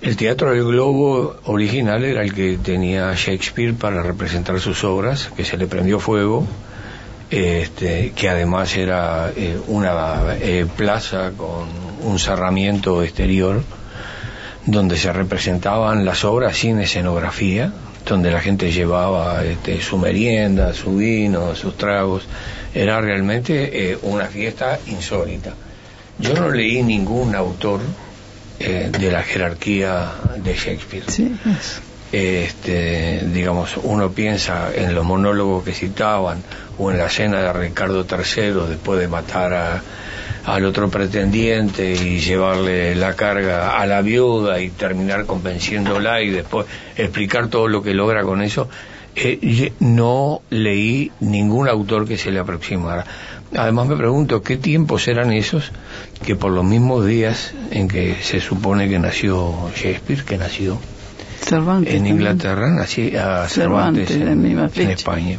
el 0.00 0.16
Teatro 0.16 0.52
del 0.52 0.64
Globo 0.64 1.36
original 1.44 2.04
era 2.04 2.22
el 2.22 2.32
que 2.32 2.56
tenía 2.58 3.12
Shakespeare 3.14 3.74
para 3.74 4.02
representar 4.02 4.60
sus 4.60 4.84
obras, 4.84 5.30
que 5.36 5.44
se 5.44 5.56
le 5.56 5.66
prendió 5.66 5.98
fuego, 5.98 6.46
este, 7.30 8.12
que 8.14 8.28
además 8.28 8.76
era 8.76 9.32
eh, 9.36 9.58
una 9.66 10.36
eh, 10.40 10.66
plaza 10.76 11.32
con 11.36 11.66
un 12.02 12.18
cerramiento 12.18 13.02
exterior 13.02 13.62
donde 14.64 14.96
se 14.96 15.12
representaban 15.12 16.04
las 16.04 16.24
obras 16.24 16.56
sin 16.56 16.78
escenografía, 16.78 17.72
donde 18.06 18.30
la 18.30 18.40
gente 18.40 18.70
llevaba 18.70 19.44
este, 19.44 19.80
su 19.82 19.98
merienda, 19.98 20.72
su 20.74 20.96
vino, 20.96 21.54
sus 21.54 21.76
tragos. 21.76 22.26
Era 22.72 23.00
realmente 23.00 23.90
eh, 23.90 23.98
una 24.02 24.26
fiesta 24.26 24.78
insólita. 24.86 25.54
Yo 26.18 26.34
no 26.34 26.50
leí 26.50 26.82
ningún 26.82 27.34
autor 27.34 27.80
eh, 28.60 28.90
de 28.90 29.10
la 29.12 29.22
jerarquía 29.22 30.10
de 30.36 30.54
Shakespeare. 30.54 31.04
Este, 32.10 33.20
digamos, 33.32 33.76
uno 33.82 34.10
piensa 34.10 34.74
en 34.74 34.94
los 34.94 35.04
monólogos 35.04 35.62
que 35.62 35.72
citaban 35.72 36.42
o 36.78 36.90
en 36.90 36.98
la 36.98 37.08
cena 37.10 37.40
de 37.42 37.52
Ricardo 37.52 38.06
III 38.10 38.68
después 38.68 38.98
de 38.98 39.08
matar 39.08 39.52
a, 39.52 39.82
al 40.46 40.64
otro 40.64 40.88
pretendiente 40.88 41.92
y 41.92 42.20
llevarle 42.20 42.94
la 42.94 43.14
carga 43.14 43.78
a 43.78 43.86
la 43.86 44.00
viuda 44.00 44.60
y 44.60 44.70
terminar 44.70 45.26
convenciéndola 45.26 46.22
y 46.22 46.30
después 46.30 46.66
explicar 46.96 47.48
todo 47.48 47.68
lo 47.68 47.82
que 47.82 47.92
logra 47.92 48.22
con 48.22 48.40
eso. 48.40 48.68
Eh, 49.14 49.72
no 49.80 50.42
leí 50.48 51.10
ningún 51.20 51.68
autor 51.68 52.06
que 52.06 52.16
se 52.16 52.30
le 52.30 52.38
aproximara. 52.38 53.04
Además 53.56 53.88
me 53.88 53.96
pregunto 53.96 54.42
qué 54.42 54.56
tiempos 54.56 55.08
eran 55.08 55.32
esos 55.32 55.72
que 56.24 56.36
por 56.36 56.52
los 56.52 56.64
mismos 56.64 57.06
días 57.06 57.54
en 57.70 57.88
que 57.88 58.16
se 58.20 58.40
supone 58.40 58.88
que 58.88 58.98
nació 58.98 59.70
Shakespeare, 59.74 60.24
que 60.24 60.36
nació 60.38 60.78
Cervantes. 61.40 61.94
en. 61.94 62.06
Inglaterra, 62.06 62.68
nací 62.70 63.16
a 63.16 63.48
Cervantes, 63.48 64.08
Cervantes, 64.08 64.76
en, 64.76 64.84
en. 64.84 64.90
España. 64.90 65.38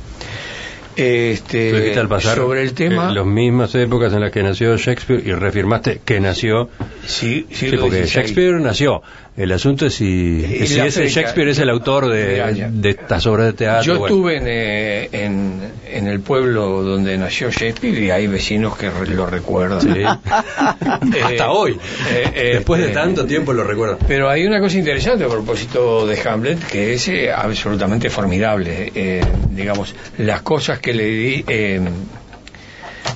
Este, 0.95 1.97
al 1.97 2.09
pasar 2.09 2.35
sobre 2.35 2.61
el 2.61 2.73
tema, 2.73 3.09
eh, 3.09 3.13
las 3.13 3.25
mismas 3.25 3.73
épocas 3.75 4.11
en 4.11 4.19
las 4.19 4.31
que 4.31 4.43
nació 4.43 4.75
Shakespeare 4.75 5.23
y 5.25 5.31
reafirmaste 5.31 6.01
que 6.03 6.19
nació. 6.19 6.69
sí, 7.05 7.47
Sí, 7.51 7.71
porque. 7.79 8.05
Shakespeare 8.05 8.59
nació. 8.59 9.01
El 9.39 9.51
asunto 9.53 9.85
es 9.85 9.93
si, 9.95 10.43
ese 10.43 11.07
Shakespeare 11.07 11.47
es 11.49 11.59
el 11.59 11.69
autor 11.69 12.09
de, 12.09 12.89
estas 12.89 13.25
obras 13.25 13.45
de 13.47 13.53
teatro. 13.53 13.83
Yo 13.93 13.99
bueno. 13.99 14.15
estuve 14.15 14.35
en, 14.37 14.43
eh, 14.47 15.09
en, 15.13 15.59
en 15.89 16.07
el 16.07 16.19
pueblo 16.19 16.83
donde 16.83 17.17
nació 17.17 17.49
Shakespeare 17.49 17.97
y 18.03 18.11
hay 18.11 18.27
vecinos 18.27 18.77
que 18.77 18.89
re- 18.89 19.07
lo 19.07 19.25
recuerdan. 19.25 19.81
Sí. 19.81 19.89
Eh, 21.15 21.23
Hasta 21.23 21.51
hoy. 21.51 21.77
eh, 22.11 22.51
Después 22.55 22.81
de 22.81 22.89
tanto 22.89 23.25
tiempo 23.25 23.53
lo 23.53 23.63
recuerdo. 23.63 23.97
Pero 24.07 24.29
hay 24.29 24.45
una 24.45 24.59
cosa 24.59 24.77
interesante 24.77 25.23
a 25.23 25.27
propósito 25.29 26.05
de 26.05 26.19
Hamlet 26.27 26.59
que 26.67 26.93
es 26.93 27.09
absolutamente 27.33 28.09
formidable. 28.09 28.91
Eh, 28.93 29.21
digamos, 29.51 29.95
las 30.17 30.41
cosas 30.41 30.79
que 30.79 30.93
le 30.93 31.05
di. 31.05 31.45
eh, 31.47 31.79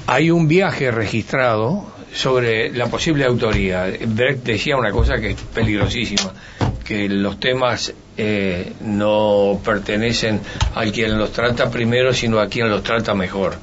hay 0.08 0.32
un 0.32 0.48
viaje 0.48 0.90
registrado 0.92 1.93
sobre 2.14 2.72
la 2.72 2.88
posible 2.88 3.26
autoría. 3.26 3.86
Brecht 4.06 4.44
decía 4.44 4.78
una 4.78 4.92
cosa 4.92 5.18
que 5.18 5.32
es 5.32 5.42
peligrosísima, 5.54 6.32
que 6.86 7.10
los 7.10 7.40
temas 7.40 7.94
eh, 8.16 8.74
no 8.82 9.60
pertenecen 9.64 10.40
al 10.76 10.92
quien 10.92 11.18
los 11.18 11.32
trata 11.32 11.70
primero, 11.72 12.14
sino 12.14 12.40
a 12.40 12.48
quien 12.48 12.70
los 12.70 12.84
trata 12.84 13.14
mejor. 13.14 13.56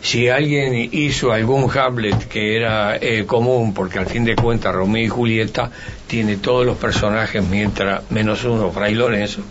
Si 0.00 0.28
alguien 0.28 0.90
hizo 0.92 1.32
algún 1.32 1.70
Hamlet 1.74 2.28
que 2.28 2.56
era 2.56 2.96
eh, 2.96 3.24
común, 3.26 3.72
porque 3.72 3.98
al 3.98 4.06
fin 4.06 4.24
de 4.24 4.36
cuentas 4.36 4.74
Romeo 4.74 5.02
y 5.02 5.08
Julieta 5.08 5.70
tiene 6.06 6.36
todos 6.36 6.66
los 6.66 6.76
personajes, 6.76 7.42
mientras 7.42 8.10
menos 8.10 8.44
uno, 8.44 8.70
Fray 8.70 8.94
Lorenzo, 8.94 9.42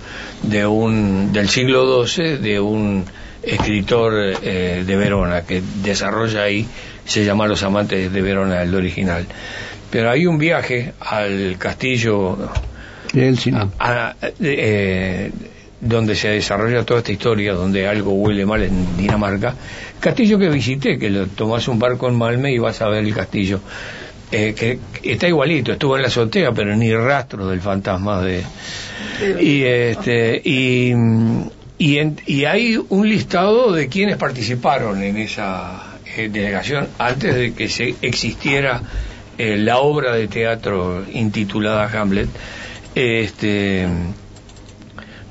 de 0.43 0.65
un, 0.65 1.33
del 1.33 1.49
siglo 1.49 2.05
XII, 2.05 2.37
de 2.37 2.59
un 2.59 3.03
escritor 3.41 4.13
eh, 4.41 4.83
de 4.85 4.95
Verona 4.95 5.41
que 5.41 5.61
desarrolla 5.81 6.43
ahí, 6.43 6.67
se 7.05 7.25
llama 7.25 7.47
Los 7.47 7.63
Amantes 7.63 8.11
de 8.11 8.21
Verona, 8.21 8.61
el 8.63 8.73
original. 8.75 9.25
Pero 9.89 10.09
hay 10.09 10.25
un 10.25 10.37
viaje 10.37 10.93
al 10.99 11.55
castillo 11.59 12.37
a- 13.79 14.15
eh, 14.39 15.31
donde 15.79 16.15
se 16.15 16.29
desarrolla 16.29 16.83
toda 16.85 16.99
esta 17.01 17.11
historia, 17.11 17.53
donde 17.53 17.87
algo 17.87 18.13
huele 18.13 18.45
mal 18.45 18.63
en 18.63 18.97
Dinamarca, 18.97 19.53
castillo 19.99 20.39
que 20.39 20.49
visité, 20.49 20.97
que 20.97 21.09
lo 21.09 21.27
tomás 21.27 21.67
un 21.67 21.77
barco 21.77 22.07
en 22.07 22.15
Malmö 22.15 22.49
y 22.49 22.57
vas 22.57 22.81
a 22.81 22.87
ver 22.87 23.03
el 23.03 23.13
castillo, 23.13 23.59
eh, 24.31 24.55
que, 24.57 24.79
que 25.01 25.11
está 25.11 25.27
igualito, 25.27 25.73
estuvo 25.73 25.95
en 25.97 26.01
la 26.03 26.07
azotea, 26.07 26.51
pero 26.53 26.75
ni 26.75 26.93
rastro 26.95 27.47
del 27.47 27.59
fantasma 27.61 28.21
de... 28.21 28.41
Y, 29.39 29.63
este, 29.63 30.41
y, 30.43 30.93
y, 31.77 31.97
en- 31.99 32.15
y 32.25 32.45
hay 32.45 32.79
un 32.89 33.07
listado 33.07 33.71
de 33.73 33.87
quienes 33.89 34.15
participaron 34.17 35.03
en 35.03 35.17
esa 35.17 35.92
delegación 36.15 36.87
antes 36.97 37.35
de 37.35 37.53
que 37.53 37.69
se 37.69 37.95
existiera 38.01 38.81
eh, 39.37 39.57
la 39.57 39.79
obra 39.79 40.13
de 40.13 40.27
teatro 40.27 41.05
intitulada 41.11 41.89
Hamlet, 41.99 42.29
este, 42.95 43.87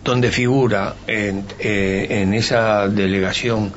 donde 0.05 0.31
figura 0.31 0.95
en, 1.07 1.45
eh, 1.61 2.07
en 2.11 2.35
esa 2.35 2.89
delegación 2.89 3.73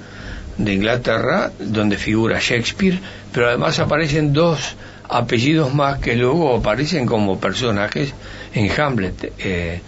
de 0.58 0.74
Inglaterra, 0.74 1.52
donde 1.60 1.98
figura 1.98 2.40
Shakespeare, 2.40 3.00
pero 3.32 3.48
además 3.48 3.80
aparecen 3.80 4.34
dos 4.34 4.76
apellidos 5.08 5.74
más 5.74 6.00
que 6.00 6.16
luego 6.16 6.56
aparecen 6.58 7.06
como 7.06 7.40
personajes 7.40 8.14
en 8.54 8.72
Hamlet, 8.80 9.34
eh, 9.38 9.82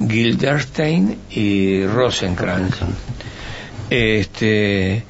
Gilderstein 0.00 1.18
y 1.30 1.84
Rosencrantz. 1.86 2.76
Este, 3.90 5.04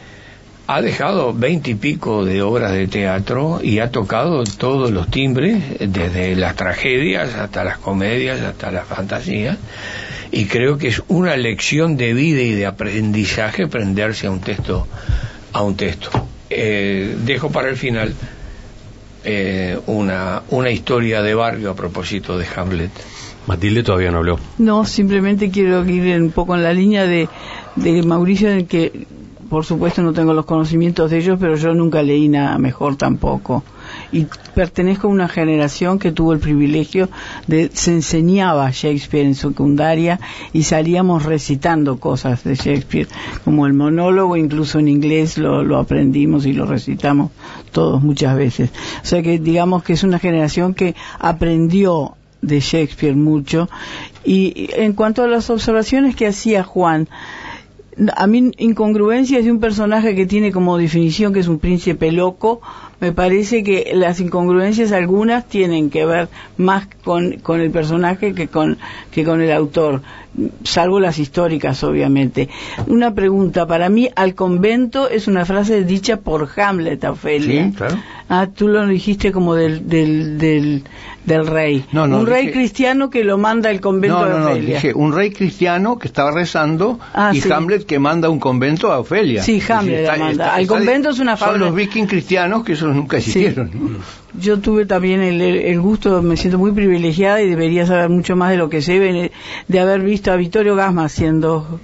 ha 0.70 0.82
dejado 0.82 1.32
veinte 1.32 1.70
y 1.70 1.75
pico 1.76 2.26
de 2.26 2.42
obras 2.42 2.72
de 2.72 2.87
teatro 2.87 3.58
y 3.62 3.78
ha 3.78 3.90
tocado 3.90 4.44
todos 4.44 4.90
los 4.90 5.10
timbres, 5.10 5.62
desde 5.80 6.37
las 6.37 6.56
tragedias 6.56 7.34
hasta 7.37 7.64
las 7.64 7.78
comedias, 7.78 8.42
hasta 8.42 8.70
las 8.70 8.87
fantasías. 8.87 9.56
Y, 10.30 10.44
creo 10.44 10.76
que 10.76 10.88
es 10.88 11.02
una 11.08 11.38
lección 11.38 11.96
de 11.96 12.12
vida 12.12 12.42
y 12.42 12.52
de 12.52 12.66
aprendizaje 12.66 13.66
prenderse 13.66 14.26
a 14.26 14.30
un 14.30 14.40
texto 14.40 14.87
a 15.54 15.62
un 15.62 15.75
texto 15.75 16.10
Eh, 16.50 17.16
dejo 17.25 17.50
para 17.50 17.68
el 17.68 17.76
final 17.76 18.14
eh, 19.25 19.78
una 19.87 20.42
una 20.50 20.70
historia 20.70 21.20
de 21.22 21.34
barrio 21.34 21.70
a 21.70 21.75
propósito 21.75 22.38
de 22.38 22.46
Hamlet 22.56 22.90
Matilde 23.46 23.82
todavía 23.82 24.10
no 24.10 24.18
habló. 24.18 24.38
No, 24.58 24.84
simplemente 24.84 25.50
quiero 25.50 25.82
ir 25.88 26.20
un 26.20 26.30
poco 26.30 26.54
en 26.54 26.62
la 26.62 26.75
línea 26.75 27.06
de, 27.06 27.28
de 27.76 28.02
Mauricio, 28.02 28.50
en 28.50 28.66
que 28.66 29.06
por 29.49 29.64
supuesto 29.64 30.02
no 30.02 30.12
tengo 30.12 30.35
los 30.35 30.45
conocimientos 30.45 31.11
de 31.11 31.19
ellos, 31.19 31.38
pero 31.40 31.57
yo 31.57 31.75
nunca 31.75 32.02
leí 32.02 32.28
nada 32.28 32.59
mejor 32.59 32.97
tampoco. 32.97 33.64
Y 34.12 34.26
pertenezco 34.55 35.07
a 35.07 35.11
una 35.11 35.28
generación 35.28 35.99
que 35.99 36.12
tuvo 36.12 36.33
el 36.33 36.38
privilegio 36.38 37.09
de, 37.47 37.71
se 37.73 37.93
enseñaba 37.93 38.71
Shakespeare 38.71 39.26
en 39.26 39.35
secundaria 39.35 40.21
y 40.52 40.64
salíamos 40.64 41.25
recitando 41.25 41.99
cosas 41.99 42.45
de 42.45 42.55
Shakespeare, 42.55 43.09
como 43.45 43.67
el 43.67 43.73
monólogo, 43.73 44.37
incluso 44.37 44.78
en 44.78 44.88
inglés 44.88 45.38
lo, 45.38 45.64
lo 45.64 45.78
aprendimos 45.78 46.45
y 46.45 46.52
lo 46.52 46.67
recitamos 46.67 47.31
todos 47.73 48.02
muchas 48.02 48.37
veces. 48.37 48.71
O 49.02 49.07
sea 49.07 49.23
que 49.23 49.38
digamos 49.38 49.83
que 49.83 49.95
es 49.95 50.02
una 50.02 50.19
generación 50.19 50.75
que 50.75 50.95
aprendió 51.19 52.14
de 52.43 52.61
Shakespeare 52.61 53.17
mucho. 53.17 53.69
Y 54.25 54.71
en 54.75 54.93
cuanto 54.93 55.23
a 55.23 55.28
las 55.28 55.50
observaciones 55.50 56.14
que 56.17 56.26
hacía 56.26 56.64
Juan, 56.64 57.09
a 58.14 58.26
mí 58.26 58.52
incongruencias 58.59 59.45
de 59.45 59.50
un 59.50 59.61
personaje 59.61 60.14
que 60.14 60.26
tiene 60.26 60.52
como 60.52 60.78
definición 60.78 61.33
que 61.33 61.40
es 61.40 61.49
un 61.49 61.59
príncipe 61.59 62.12
loco, 62.12 62.61
me 63.00 63.12
parece 63.12 63.62
que 63.62 63.93
las 63.95 64.19
incongruencias 64.21 64.93
algunas 64.93 65.47
tienen 65.49 65.88
que 65.90 66.05
ver 66.05 66.28
más 66.57 66.88
con, 67.05 67.35
con 67.38 67.61
el 67.61 67.71
personaje 67.71 68.35
que 68.35 68.49
con, 68.49 68.76
que 69.12 69.25
con 69.25 69.40
el 69.40 69.52
autor, 69.52 70.02
salvo 70.64 70.99
las 71.00 71.19
históricas, 71.19 71.83
obviamente. 71.85 72.49
Una 72.87 73.14
pregunta, 73.14 73.67
para 73.67 73.88
mí, 73.88 74.09
al 74.17 74.35
convento 74.35 75.09
es 75.09 75.28
una 75.28 75.45
frase 75.45 75.85
dicha 75.85 76.19
por 76.19 76.49
Hamlet, 76.57 77.05
a 77.05 77.12
Ofelia. 77.12 77.67
Sí, 77.67 77.73
claro. 77.73 77.97
Ah, 78.31 78.47
tú 78.55 78.69
lo 78.69 78.87
dijiste 78.87 79.33
como 79.33 79.55
del, 79.55 79.88
del, 79.88 80.37
del, 80.37 80.83
del 81.25 81.47
rey. 81.47 81.83
No, 81.93 82.07
no, 82.07 82.19
un 82.19 82.26
rey 82.26 82.43
dije- 82.49 82.52
cristiano 82.52 83.09
que 83.09 83.25
lo 83.25 83.38
manda 83.38 83.71
al 83.71 83.81
convento 83.81 84.26
No, 84.28 84.38
no, 84.40 84.50
Ofelia. 84.50 84.75
dije 84.75 84.93
un 84.93 85.14
rey 85.14 85.31
cristiano 85.31 85.99
que 85.99 86.09
estaba 86.09 86.31
rezando 86.31 87.00
Ah, 87.14 87.31
y 87.33 87.40
sí. 87.40 87.50
Hamlet 87.50 87.87
que 87.87 87.99
manda 87.99 88.28
un 88.28 88.38
convento 88.38 88.93
a 88.93 88.99
Ofelia. 88.99 89.43
Sí, 89.43 89.55
decir, 89.55 89.73
Hamlet 89.73 90.07
la 90.07 90.17
manda. 90.19 90.55
Al 90.55 90.67
convento 90.67 91.09
es 91.09 91.21
una 91.21 91.38
Son 91.38 91.49
fábula. 91.49 91.67
los 91.67 91.75
vikings 91.75 92.07
cristianos 92.11 92.64
que 92.64 92.76
nunca 92.95 93.16
existieron. 93.18 93.71
¿no? 93.75 93.99
Yo 94.40 94.59
tuve 94.59 94.87
también 94.87 95.21
el, 95.23 95.40
el 95.40 95.80
gusto, 95.80 96.23
me 96.23 96.37
siento 96.37 96.59
muy 96.59 96.73
privilegiada 96.73 97.40
y 97.42 97.49
debería 97.50 97.87
saber 97.87 98.09
mucho 98.09 98.37
más 98.37 98.50
de 98.50 98.57
lo 98.57 98.68
que 98.68 98.83
sé 98.83 98.99
de, 99.00 99.30
de 99.68 99.80
haber 99.80 100.00
visto 100.02 100.30
a 100.33 100.37
Vittorio 100.37 100.75
Gasma 100.76 101.04
haciendo 101.07 101.80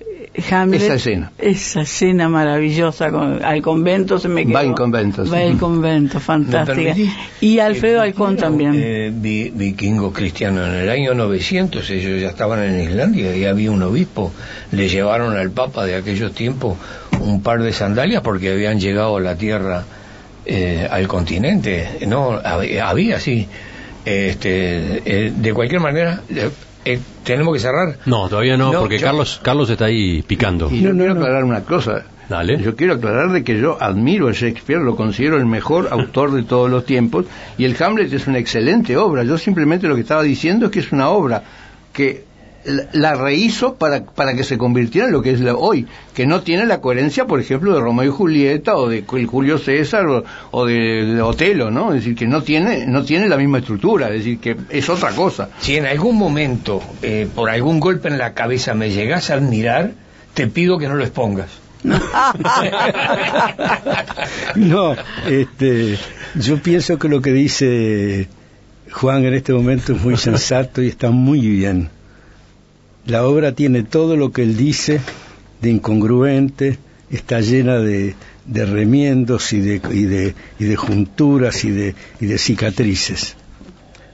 eh, 0.00 0.42
Hamlet. 0.52 0.82
Esa 0.82 0.94
escena. 0.94 1.32
Esa 1.38 1.80
escena 1.82 2.28
maravillosa 2.28 3.10
con, 3.10 3.44
al 3.44 3.60
convento 3.62 4.18
se 4.18 4.28
me 4.28 4.44
quedó. 4.44 4.54
Va 4.54 4.62
en 4.64 4.72
convento, 4.74 5.24
sí. 5.24 5.30
Va 5.30 5.42
en 5.42 5.58
convento, 5.58 6.14
¿Me 6.14 6.20
fantástica. 6.20 6.94
Y 7.40 7.58
Alfredo 7.58 7.98
Eh, 7.98 8.08
Alcón 8.08 8.36
también. 8.36 8.72
eh, 8.76 9.12
vi- 9.14 9.50
vikingo 9.50 10.12
cristiano. 10.12 10.64
En 10.66 10.74
el 10.74 10.88
año 10.90 11.14
900 11.14 11.88
ellos 11.90 12.20
ya 12.20 12.28
estaban 12.28 12.62
en 12.62 12.80
Islandia 12.80 13.36
y 13.36 13.44
había 13.44 13.70
un 13.70 13.82
obispo. 13.82 14.32
Le 14.72 14.88
llevaron 14.88 15.36
al 15.36 15.50
Papa 15.50 15.84
de 15.84 15.96
aquellos 15.96 16.32
tiempos 16.32 16.76
un 17.20 17.42
par 17.42 17.62
de 17.62 17.72
sandalias 17.72 18.22
porque 18.22 18.52
habían 18.52 18.78
llegado 18.78 19.16
a 19.16 19.20
la 19.20 19.34
tierra, 19.36 19.84
eh, 20.48 20.88
al 20.90 21.06
continente. 21.06 21.98
No, 22.08 22.32
había, 22.42 22.88
había, 22.88 23.20
sí. 23.20 23.46
Este, 24.04 25.02
eh, 25.04 25.32
de 25.36 25.52
cualquier 25.52 25.80
manera, 25.80 26.22
eh, 26.34 26.50
eh, 26.84 26.98
tenemos 27.24 27.52
que 27.54 27.60
cerrar. 27.60 27.98
No, 28.06 28.28
todavía 28.28 28.56
no, 28.56 28.72
No, 28.72 28.80
porque 28.80 28.98
yo- 28.98 29.06
Carlos 29.06 29.40
Carlos 29.42 29.68
está 29.70 29.84
ahí 29.84 30.22
picando. 30.22 30.68
Y 30.70 30.80
yo 30.80 30.92
quiero 30.96 31.12
aclarar 31.12 31.44
una 31.44 31.60
cosa. 31.62 32.04
Dale. 32.28 32.58
Yo 32.62 32.76
quiero 32.76 32.94
aclarar 32.94 33.30
de 33.32 33.42
que 33.42 33.58
yo 33.58 33.76
admiro 33.80 34.28
a 34.28 34.32
Shakespeare, 34.32 34.80
lo 34.82 34.96
considero 34.96 35.36
el 35.38 35.46
mejor 35.46 35.88
autor 35.92 36.32
de 36.32 36.42
todos 36.42 36.70
los 36.70 36.84
tiempos 36.84 37.26
y 37.56 37.64
el 37.64 37.76
Hamlet 37.82 38.12
es 38.12 38.26
una 38.26 38.38
excelente 38.38 38.96
obra. 38.96 39.24
Yo 39.24 39.38
simplemente 39.38 39.88
lo 39.88 39.94
que 39.94 40.02
estaba 40.02 40.22
diciendo 40.22 40.66
es 40.66 40.72
que 40.72 40.80
es 40.80 40.92
una 40.92 41.08
obra 41.10 41.42
que 41.92 42.24
la- 42.92 43.14
rehizo 43.14 43.74
para, 43.74 44.04
para 44.04 44.34
que 44.34 44.44
se 44.44 44.58
convirtiera 44.58 45.06
en 45.06 45.12
lo 45.12 45.22
que 45.22 45.32
es 45.32 45.40
la- 45.40 45.54
hoy, 45.54 45.86
que 46.14 46.26
no 46.26 46.42
tiene 46.42 46.66
la 46.66 46.80
coherencia, 46.80 47.26
por 47.26 47.40
ejemplo, 47.40 47.74
de 47.74 47.80
Romeo 47.80 48.04
y 48.06 48.08
Julieta 48.14 48.76
o 48.76 48.88
de 48.88 49.04
el 49.12 49.26
Julio 49.26 49.58
César 49.58 50.06
o, 50.06 50.24
o 50.50 50.66
de, 50.66 51.04
de 51.06 51.22
Otelo, 51.22 51.70
¿no? 51.70 51.88
Es 51.94 52.00
decir, 52.02 52.14
que 52.14 52.26
no 52.26 52.42
tiene, 52.42 52.86
no 52.86 53.04
tiene 53.04 53.28
la 53.28 53.36
misma 53.36 53.58
estructura, 53.58 54.08
es 54.08 54.14
decir, 54.14 54.38
que 54.38 54.56
es 54.70 54.88
otra 54.88 55.10
cosa. 55.10 55.48
Si 55.60 55.76
en 55.76 55.86
algún 55.86 56.16
momento, 56.16 56.82
eh, 57.02 57.28
por 57.34 57.50
algún 57.50 57.80
golpe 57.80 58.08
en 58.08 58.18
la 58.18 58.34
cabeza, 58.34 58.74
me 58.74 58.90
llegas 58.90 59.30
a 59.30 59.34
admirar, 59.34 59.92
te 60.34 60.46
pido 60.46 60.78
que 60.78 60.88
no 60.88 60.94
lo 60.94 61.04
expongas. 61.04 61.48
No, 64.56 64.94
este, 65.28 65.96
yo 66.34 66.60
pienso 66.62 66.98
que 66.98 67.08
lo 67.08 67.22
que 67.22 67.32
dice 67.32 68.28
Juan 68.90 69.24
en 69.24 69.34
este 69.34 69.52
momento 69.52 69.92
es 69.92 70.02
muy 70.02 70.16
sensato 70.16 70.82
y 70.82 70.88
está 70.88 71.10
muy 71.10 71.40
bien. 71.40 71.88
La 73.08 73.26
obra 73.26 73.52
tiene 73.52 73.82
todo 73.82 74.16
lo 74.16 74.30
que 74.32 74.42
él 74.42 74.56
dice 74.56 75.00
de 75.60 75.70
incongruente, 75.70 76.78
está 77.10 77.40
llena 77.40 77.78
de, 77.78 78.14
de 78.46 78.66
remiendos 78.66 79.52
y 79.52 79.60
de, 79.60 79.80
y, 79.92 80.02
de, 80.04 80.34
y 80.60 80.64
de 80.64 80.76
junturas 80.76 81.64
y 81.64 81.70
de, 81.70 81.94
y 82.20 82.26
de 82.26 82.38
cicatrices, 82.38 83.34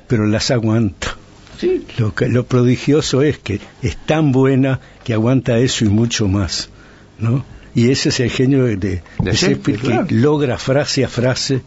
pero 0.08 0.26
las 0.26 0.50
aguanta. 0.50 1.16
Lo, 1.98 2.14
que- 2.14 2.28
lo 2.28 2.46
prodigioso 2.46 3.22
es 3.22 3.38
que 3.38 3.60
es 3.82 3.96
tan 4.06 4.32
buena 4.32 4.80
que 5.04 5.12
aguanta 5.12 5.58
eso 5.58 5.84
y 5.84 5.88
mucho 5.88 6.28
más, 6.28 6.68
¿no? 7.18 7.44
Y 7.74 7.90
ese 7.90 8.08
es 8.10 8.20
el 8.20 8.30
genio 8.30 8.64
de, 8.64 8.76
de, 8.76 9.02
de 9.18 9.32
Shakespeare, 9.32 9.78
claro. 9.80 10.06
que 10.06 10.14
logra 10.14 10.56
frase 10.58 11.04
a 11.04 11.08
frase 11.08 11.62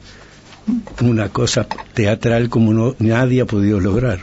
una 1.01 1.29
cosa 1.29 1.67
teatral 1.93 2.49
como 2.49 2.73
no, 2.73 2.95
nadie 2.99 3.41
ha 3.41 3.45
podido 3.45 3.79
lograr. 3.81 4.19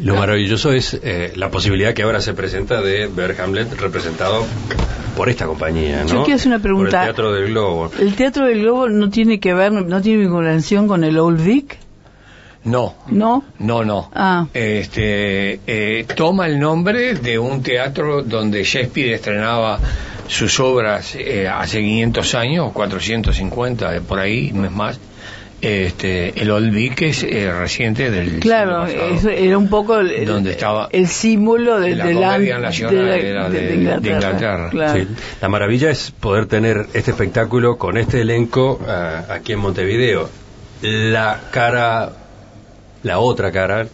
Lo 0.00 0.14
maravilloso 0.16 0.72
es 0.72 0.98
eh, 1.02 1.32
la 1.36 1.50
posibilidad 1.50 1.92
que 1.94 2.02
ahora 2.02 2.20
se 2.20 2.34
presenta 2.34 2.80
de 2.80 3.06
ver 3.08 3.40
Hamlet 3.40 3.72
representado 3.80 4.44
por 5.16 5.28
esta 5.28 5.46
compañía, 5.46 6.02
¿no? 6.04 6.08
Yo 6.08 6.22
quiero 6.24 6.36
hacer 6.36 6.48
una 6.48 6.58
Por 6.58 6.62
pregunta. 6.62 7.00
el 7.00 7.06
Teatro 7.08 7.32
del 7.32 7.48
Globo. 7.48 7.90
¿El 7.98 8.14
Teatro 8.14 8.46
del 8.46 8.60
Globo 8.62 8.88
no 8.88 9.10
tiene 9.10 9.40
que 9.40 9.52
ver, 9.54 9.72
no 9.72 10.00
tiene 10.00 10.20
vinculación 10.22 10.86
con 10.88 11.04
el 11.04 11.18
Old 11.18 11.44
Vic? 11.44 11.78
No, 12.62 12.94
¿No? 13.08 13.42
no, 13.58 13.84
no. 13.84 14.10
Ah. 14.14 14.46
Este, 14.52 15.60
eh, 15.66 16.04
toma 16.14 16.46
el 16.46 16.58
nombre 16.60 17.14
de 17.14 17.38
un 17.38 17.62
teatro 17.62 18.22
donde 18.22 18.62
Shakespeare 18.64 19.14
estrenaba 19.14 19.78
sus 20.28 20.60
obras 20.60 21.14
eh, 21.16 21.48
hace 21.48 21.80
500 21.80 22.34
años, 22.34 22.72
450, 22.72 23.96
eh, 23.96 24.00
por 24.02 24.18
ahí, 24.18 24.52
no 24.52 24.66
es 24.66 24.70
más. 24.72 25.00
Este, 25.62 26.40
el 26.40 26.50
Old 26.50 26.72
Vic 26.72 27.02
es 27.02 27.22
eh, 27.22 27.52
reciente 27.52 28.10
del 28.10 28.40
Claro, 28.40 28.80
pasado. 28.86 29.28
era 29.30 29.58
un 29.58 29.68
poco 29.68 29.98
el, 30.00 30.24
Donde 30.24 30.52
estaba 30.52 30.88
el 30.90 31.06
símbolo 31.06 31.78
de, 31.78 31.94
la 31.96 32.06
de 32.06 32.14
la, 32.14 32.32
comedia 32.32 32.58
nacional 32.58 32.94
de 32.96 33.02
la- 33.04 33.16
era 33.18 33.50
de- 33.50 33.60
de 33.66 33.74
Inglaterra. 33.74 34.00
de 34.00 34.10
Inglaterra. 34.26 34.70
Claro. 34.70 35.00
Sí. 35.00 35.08
La 35.42 35.48
maravilla 35.50 35.90
es 35.90 36.12
poder 36.12 36.46
tener 36.46 36.86
este 36.94 37.10
espectáculo 37.10 37.76
con 37.76 37.98
este 37.98 38.22
elenco 38.22 38.80
ah, 38.88 39.24
aquí 39.28 39.52
en 39.52 39.58
Montevideo. 39.58 40.30
La 40.80 41.38
cara, 41.50 42.10
la 43.02 43.18
otra 43.18 43.52
cara, 43.52 43.86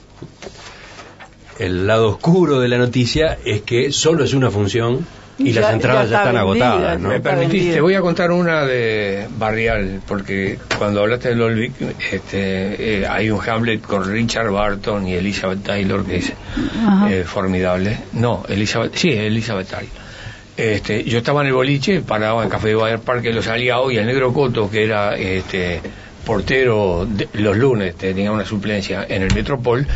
el 1.59 1.87
lado 1.87 2.09
oscuro 2.11 2.61
de 2.61 2.69
la 2.69 2.79
noticia 2.79 3.39
es 3.45 3.63
que 3.63 3.91
solo 3.91 4.23
es 4.25 4.35
una 4.35 4.51
función 4.51 5.05
y 5.39 5.53
Ya- 5.53 5.61
las 5.61 5.73
entradas 5.75 6.05
ya 6.09 6.11
ya, 6.11 6.17
está 6.19 6.31
están 6.31 6.47
vendida, 6.47 6.67
agotadas. 6.71 7.01
¿no? 7.01 7.09
Me 7.11 7.17
Está 7.17 7.31
permitís, 7.31 7.73
te 7.75 7.81
voy 7.81 7.95
a 7.95 8.01
contar 8.01 8.31
una 8.31 8.65
de 8.65 9.27
Barrial, 9.39 10.01
porque 10.09 10.59
cuando 10.79 11.01
hablaste 11.03 11.29
del 11.31 11.43
Old 11.43 11.59
Vic, 11.59 11.73
este, 12.13 13.01
eh, 13.01 13.07
hay 13.07 13.31
un 13.31 13.41
Hamlet 13.47 13.83
con 13.83 14.11
Richard 14.11 14.51
Barton 14.51 15.07
y 15.07 15.15
Elizabeth 15.15 15.63
Taylor 15.63 16.05
que 16.07 16.17
es 16.17 16.33
eh, 17.11 17.25
formidable. 17.27 17.99
No, 18.15 18.45
Elizabeth, 18.49 18.95
sí, 18.95 19.11
Elizabeth 19.11 19.69
Taylor. 19.69 19.91
Este, 20.57 21.05
yo 21.05 21.19
estaba 21.19 21.43
en 21.43 21.49
el 21.49 21.53
boliche, 21.53 22.01
paraba 22.01 22.43
en 22.43 22.49
Café 22.49 22.69
de 22.69 22.75
Bayer 22.77 22.99
Park, 23.01 23.21
que 23.23 23.33
lo 23.33 23.43
salía 23.43 23.79
hoy, 23.79 23.99
el 23.99 24.07
negro 24.07 24.33
Coto, 24.33 24.71
que 24.71 24.85
era 24.85 25.15
este, 25.17 25.83
portero 26.25 27.07
de- 27.09 27.29
los 27.35 27.57
lunes, 27.57 27.95
tenía 27.97 28.33
una 28.33 28.45
suplencia 28.47 29.05
en 29.09 29.23
el 29.23 29.35
Metropol, 29.35 29.87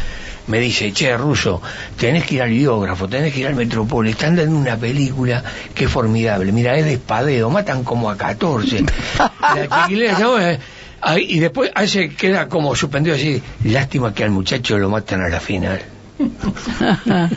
me 0.51 0.59
dice, 0.59 0.93
che, 0.93 1.17
Ruso, 1.17 1.63
tenés 1.97 2.25
que 2.27 2.35
ir 2.35 2.43
al 2.43 2.51
biógrafo, 2.51 3.09
tenés 3.09 3.33
que 3.33 3.41
ir 3.41 3.47
al 3.47 3.55
Metropol, 3.55 4.09
están 4.09 4.37
dando 4.37 4.57
una 4.57 4.77
película 4.77 5.43
que 5.75 5.85
es 5.85 5.91
formidable, 5.91 6.53
mira, 6.53 6.77
es 6.77 6.85
de 6.85 6.95
espadeo, 6.95 7.49
matan 7.49 7.85
como 7.85 8.11
a 8.11 8.17
14. 8.17 8.85
La 9.41 10.59
ahí, 11.03 11.25
y 11.29 11.39
después 11.39 11.71
hace, 11.75 12.11
queda 12.11 12.49
como 12.49 12.75
suspendido 12.77 13.17
así, 13.17 13.43
lástima 13.65 14.13
que 14.13 14.25
al 14.25 14.31
muchacho 14.31 14.77
lo 14.79 14.91
matan 14.91 15.23
a 15.23 15.29
la 15.29 15.41
final. 15.41 15.81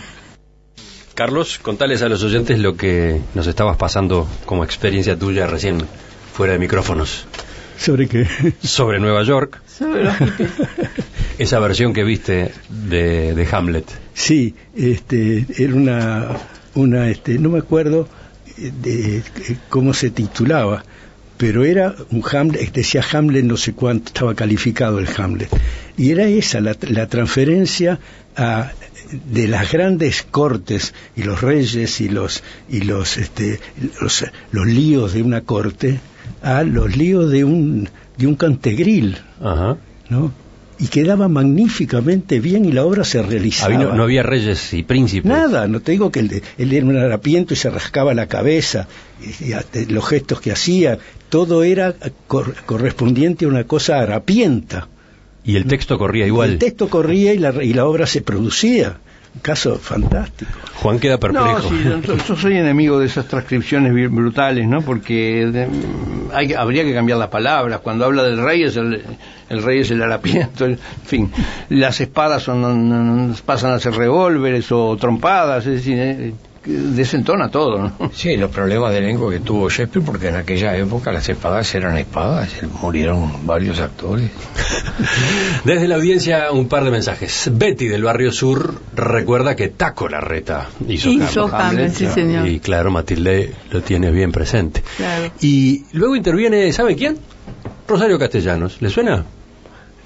Carlos, 1.16 1.60
contales 1.60 2.02
a 2.02 2.10
los 2.10 2.24
oyentes 2.24 2.58
lo 2.60 2.76
que 2.76 3.22
nos 3.36 3.46
estabas 3.48 3.78
pasando 3.78 4.28
como 4.46 4.64
experiencia 4.64 5.18
tuya 5.18 5.46
recién 5.46 5.78
fuera 6.34 6.54
de 6.54 6.60
micrófonos 6.60 7.26
¿Sobre 7.78 8.08
qué? 8.08 8.28
sobre 8.64 9.00
Nueva 9.00 9.24
York. 9.24 9.62
Sobre 9.68 10.04
los- 10.06 10.16
esa 11.38 11.60
versión 11.60 11.94
que 11.94 12.04
viste 12.04 12.52
de, 12.70 13.34
de 13.34 13.48
Hamlet. 13.52 13.86
Sí, 14.14 14.56
este, 14.76 15.46
era 15.58 15.74
una, 15.76 16.28
una 16.76 17.10
este, 17.10 17.40
no 17.40 17.50
me 17.50 17.60
acuerdo 17.60 18.08
eh, 18.58 18.72
de, 18.82 19.18
eh, 19.18 19.24
cómo 19.70 19.94
se 19.94 20.12
titulaba, 20.12 20.84
pero 21.38 21.66
era 21.66 21.96
un 22.12 22.24
Hamlet, 22.32 22.72
decía 22.72 23.04
Hamlet 23.12 23.46
no 23.46 23.58
sé 23.58 23.74
cuánto 23.74 24.08
estaba 24.08 24.36
calificado 24.36 25.00
el 25.00 25.08
Hamlet. 25.18 25.50
Y 25.98 26.12
era 26.12 26.26
esa, 26.26 26.62
la, 26.62 26.76
la 26.82 27.08
transferencia 27.08 28.00
a, 28.36 28.72
de 29.32 29.48
las 29.48 29.72
grandes 29.72 30.24
cortes 30.24 30.94
y 31.16 31.24
los 31.24 31.42
reyes 31.42 32.02
y 32.02 32.10
los 32.10 32.44
y 32.70 32.82
los 32.82 33.18
este 33.18 33.60
los, 34.02 34.26
los 34.52 34.66
líos 34.66 35.14
de 35.14 35.22
una 35.22 35.42
corte 35.42 36.00
a 36.42 36.64
los 36.64 36.96
líos 36.96 37.30
de 37.30 37.44
un 37.44 37.90
de 38.18 38.28
un 38.28 38.36
cantegril 38.36 39.18
Ajá. 39.42 39.78
¿no? 40.10 40.32
Y 40.84 40.88
quedaba 40.88 41.28
magníficamente 41.30 42.40
bien 42.42 42.66
y 42.66 42.72
la 42.74 42.84
obra 42.84 43.04
se 43.06 43.22
realizaba 43.22 43.74
Había- 43.74 43.88
no, 43.88 43.94
no 43.96 44.04
había 44.04 44.22
reyes 44.24 44.74
y 44.74 44.84
príncipes. 44.84 45.30
Nada, 45.30 45.68
no 45.68 45.80
te 45.80 45.94
digo 45.94 46.12
que 46.12 46.20
él, 46.20 46.42
él 46.58 46.74
era 46.74 46.86
un 46.86 46.98
harapiento 46.98 47.54
y 47.54 47.58
se 47.58 47.70
rascaba 47.70 48.14
la 48.14 48.28
cabeza, 48.28 48.88
y, 49.22 49.54
los 49.92 50.06
gestos 50.06 50.42
que 50.42 50.52
hacía, 50.52 51.00
todo 51.30 51.64
era 51.64 51.96
cor- 52.28 52.56
correspondiente 52.66 53.46
a 53.46 53.48
una 53.48 53.64
cosa 53.64 54.00
harapienta. 54.00 54.90
Y 55.46 55.56
el 55.56 55.66
texto 55.66 55.98
corría 55.98 56.26
igual. 56.28 56.52
El 56.52 56.58
texto 56.58 56.90
corría 56.90 57.34
y 57.34 57.38
la, 57.38 57.64
y 57.64 57.74
la 57.74 57.86
obra 57.86 58.06
se 58.06 58.22
producía. 58.22 58.98
Un 59.36 59.42
caso 59.42 59.78
fantástico. 59.80 60.52
Juan 60.76 61.00
queda 61.00 61.14
No, 61.14 61.20
perplejo. 61.20 61.70
sí, 61.70 61.84
yo, 62.06 62.16
yo 62.18 62.36
soy 62.36 62.56
enemigo 62.58 63.00
de 63.00 63.08
esas 63.08 63.28
transcripciones 63.28 63.92
brutales, 64.12 64.68
¿no? 64.68 64.82
Porque 64.82 65.48
de- 65.52 65.68
hay, 66.34 66.54
habría 66.54 66.84
que 66.84 66.94
cambiar 66.94 67.18
las 67.18 67.30
palabras. 67.30 67.80
Cuando 67.82 68.06
habla 68.06 68.24
del 68.24 68.38
rey 68.44 68.64
es 68.64 68.78
el, 68.78 69.02
el 69.50 69.64
rey 69.64 69.80
es 69.80 69.90
el 69.92 70.04
harapiento, 70.04 70.66
en 70.66 70.78
fin. 71.06 71.32
Las 71.70 72.00
espadas 72.00 72.44
son, 72.44 73.36
pasan 73.46 73.72
a 73.72 73.80
ser 73.80 73.94
revólveres 73.96 74.72
o 74.72 74.96
trompadas, 74.98 75.66
es 75.66 75.74
decir, 75.74 75.98
eh, 76.00 76.34
desentona 76.66 77.50
todo, 77.50 77.78
¿no? 77.78 78.12
Sí, 78.14 78.38
los 78.38 78.52
problemas 78.52 78.92
de 78.92 79.00
elenco 79.00 79.30
que 79.30 79.40
tuvo 79.40 79.70
Shakespeare, 79.70 80.06
porque 80.06 80.28
en 80.30 80.36
aquella 80.36 80.76
época 80.78 81.12
las 81.12 81.28
espadas 81.28 81.74
eran 81.76 81.98
espadas, 81.98 82.50
murieron 82.82 83.46
varios 83.46 83.80
actores. 83.80 84.30
Desde 85.66 85.88
la 85.88 85.96
audiencia, 85.96 86.52
un 86.52 86.68
par 86.68 86.84
de 86.84 86.92
mensajes. 86.92 87.50
Betty 87.54 87.88
del 87.88 88.04
barrio 88.04 88.32
sur 88.32 88.74
recuerda 88.96 89.56
que 89.56 89.70
Taco 89.70 90.08
Larreta 90.08 90.70
hizo, 90.88 91.10
Hizo 91.10 91.44
Hamlet. 91.46 91.62
Hamlet, 91.62 91.94
sí, 91.94 92.08
señor. 92.08 92.48
Y 92.48 92.60
claro, 92.60 92.92
Matilde 92.92 93.54
lo 93.72 93.82
tiene 93.82 94.12
bien 94.12 94.32
presente. 94.32 94.84
Claro. 94.98 95.32
Y 95.42 95.86
luego 95.94 96.16
interviene, 96.16 96.72
¿sabe 96.72 96.96
quién? 96.96 97.18
Rosario 97.88 98.18
Castellanos. 98.18 98.82
¿Le 98.82 98.90
suena? 98.90 99.26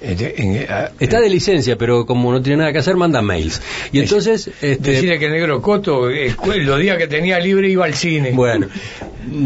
Este, 0.00 0.40
en- 0.42 0.70
a- 0.70 0.90
Está 1.00 1.20
de 1.20 1.28
licencia, 1.28 1.76
pero 1.76 2.06
como 2.06 2.30
no 2.32 2.40
tiene 2.40 2.58
nada 2.58 2.72
que 2.72 2.78
hacer, 2.78 2.96
manda 2.96 3.20
mails. 3.22 3.60
Y 3.92 3.98
entonces, 4.00 4.48
este, 4.62 4.92
Decirle 4.92 5.18
que 5.18 5.26
el 5.26 5.32
negro 5.32 5.60
Coto, 5.60 6.08
eh, 6.10 6.34
los 6.60 6.78
días 6.78 6.98
que 6.98 7.08
tenía 7.08 7.38
libre 7.40 7.68
iba 7.68 7.84
al 7.84 7.94
cine. 7.94 8.30
bueno, 8.32 8.68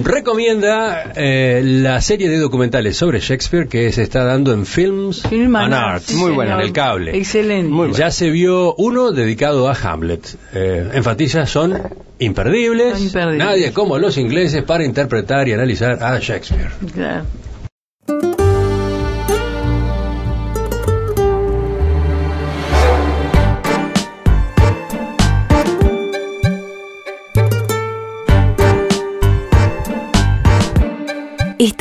recomienda 0.03 1.13
eh, 1.17 1.63
la 1.65 2.01
serie 2.01 2.29
de 2.29 2.39
documentales 2.39 2.97
sobre 2.97 3.21
Shakespeare 3.21 3.67
que 3.69 3.91
se 3.93 4.03
está 4.03 4.25
dando 4.25 4.53
en 4.53 4.67
Films 4.67 5.23
Film 5.29 5.57
and 5.57 5.73
and 5.73 5.75
Arts, 5.75 6.13
muy 6.15 6.33
buena, 6.33 6.55
en 6.55 6.61
el 6.61 6.73
cable. 6.73 7.17
Excelente. 7.17 7.73
Ya 7.99 8.11
se 8.11 8.31
vio 8.31 8.75
uno 8.77 9.13
dedicado 9.13 9.69
a 9.69 9.75
Hamlet. 9.75 10.27
Eh, 10.55 10.91
enfatiza, 10.95 11.47
son 11.47 11.81
imperdibles. 12.19 12.95
Son 12.95 13.03
imperdibles. 13.07 13.39
Nadie 13.47 13.73
como 13.73 13.99
los 13.99 14.19
ingleses 14.19 14.63
para 14.63 14.85
interpretar 14.85 15.49
y 15.49 15.53
analizar 15.53 16.03
a 16.03 16.19
Shakespeare. 16.19 16.71
Claro. 16.95 17.25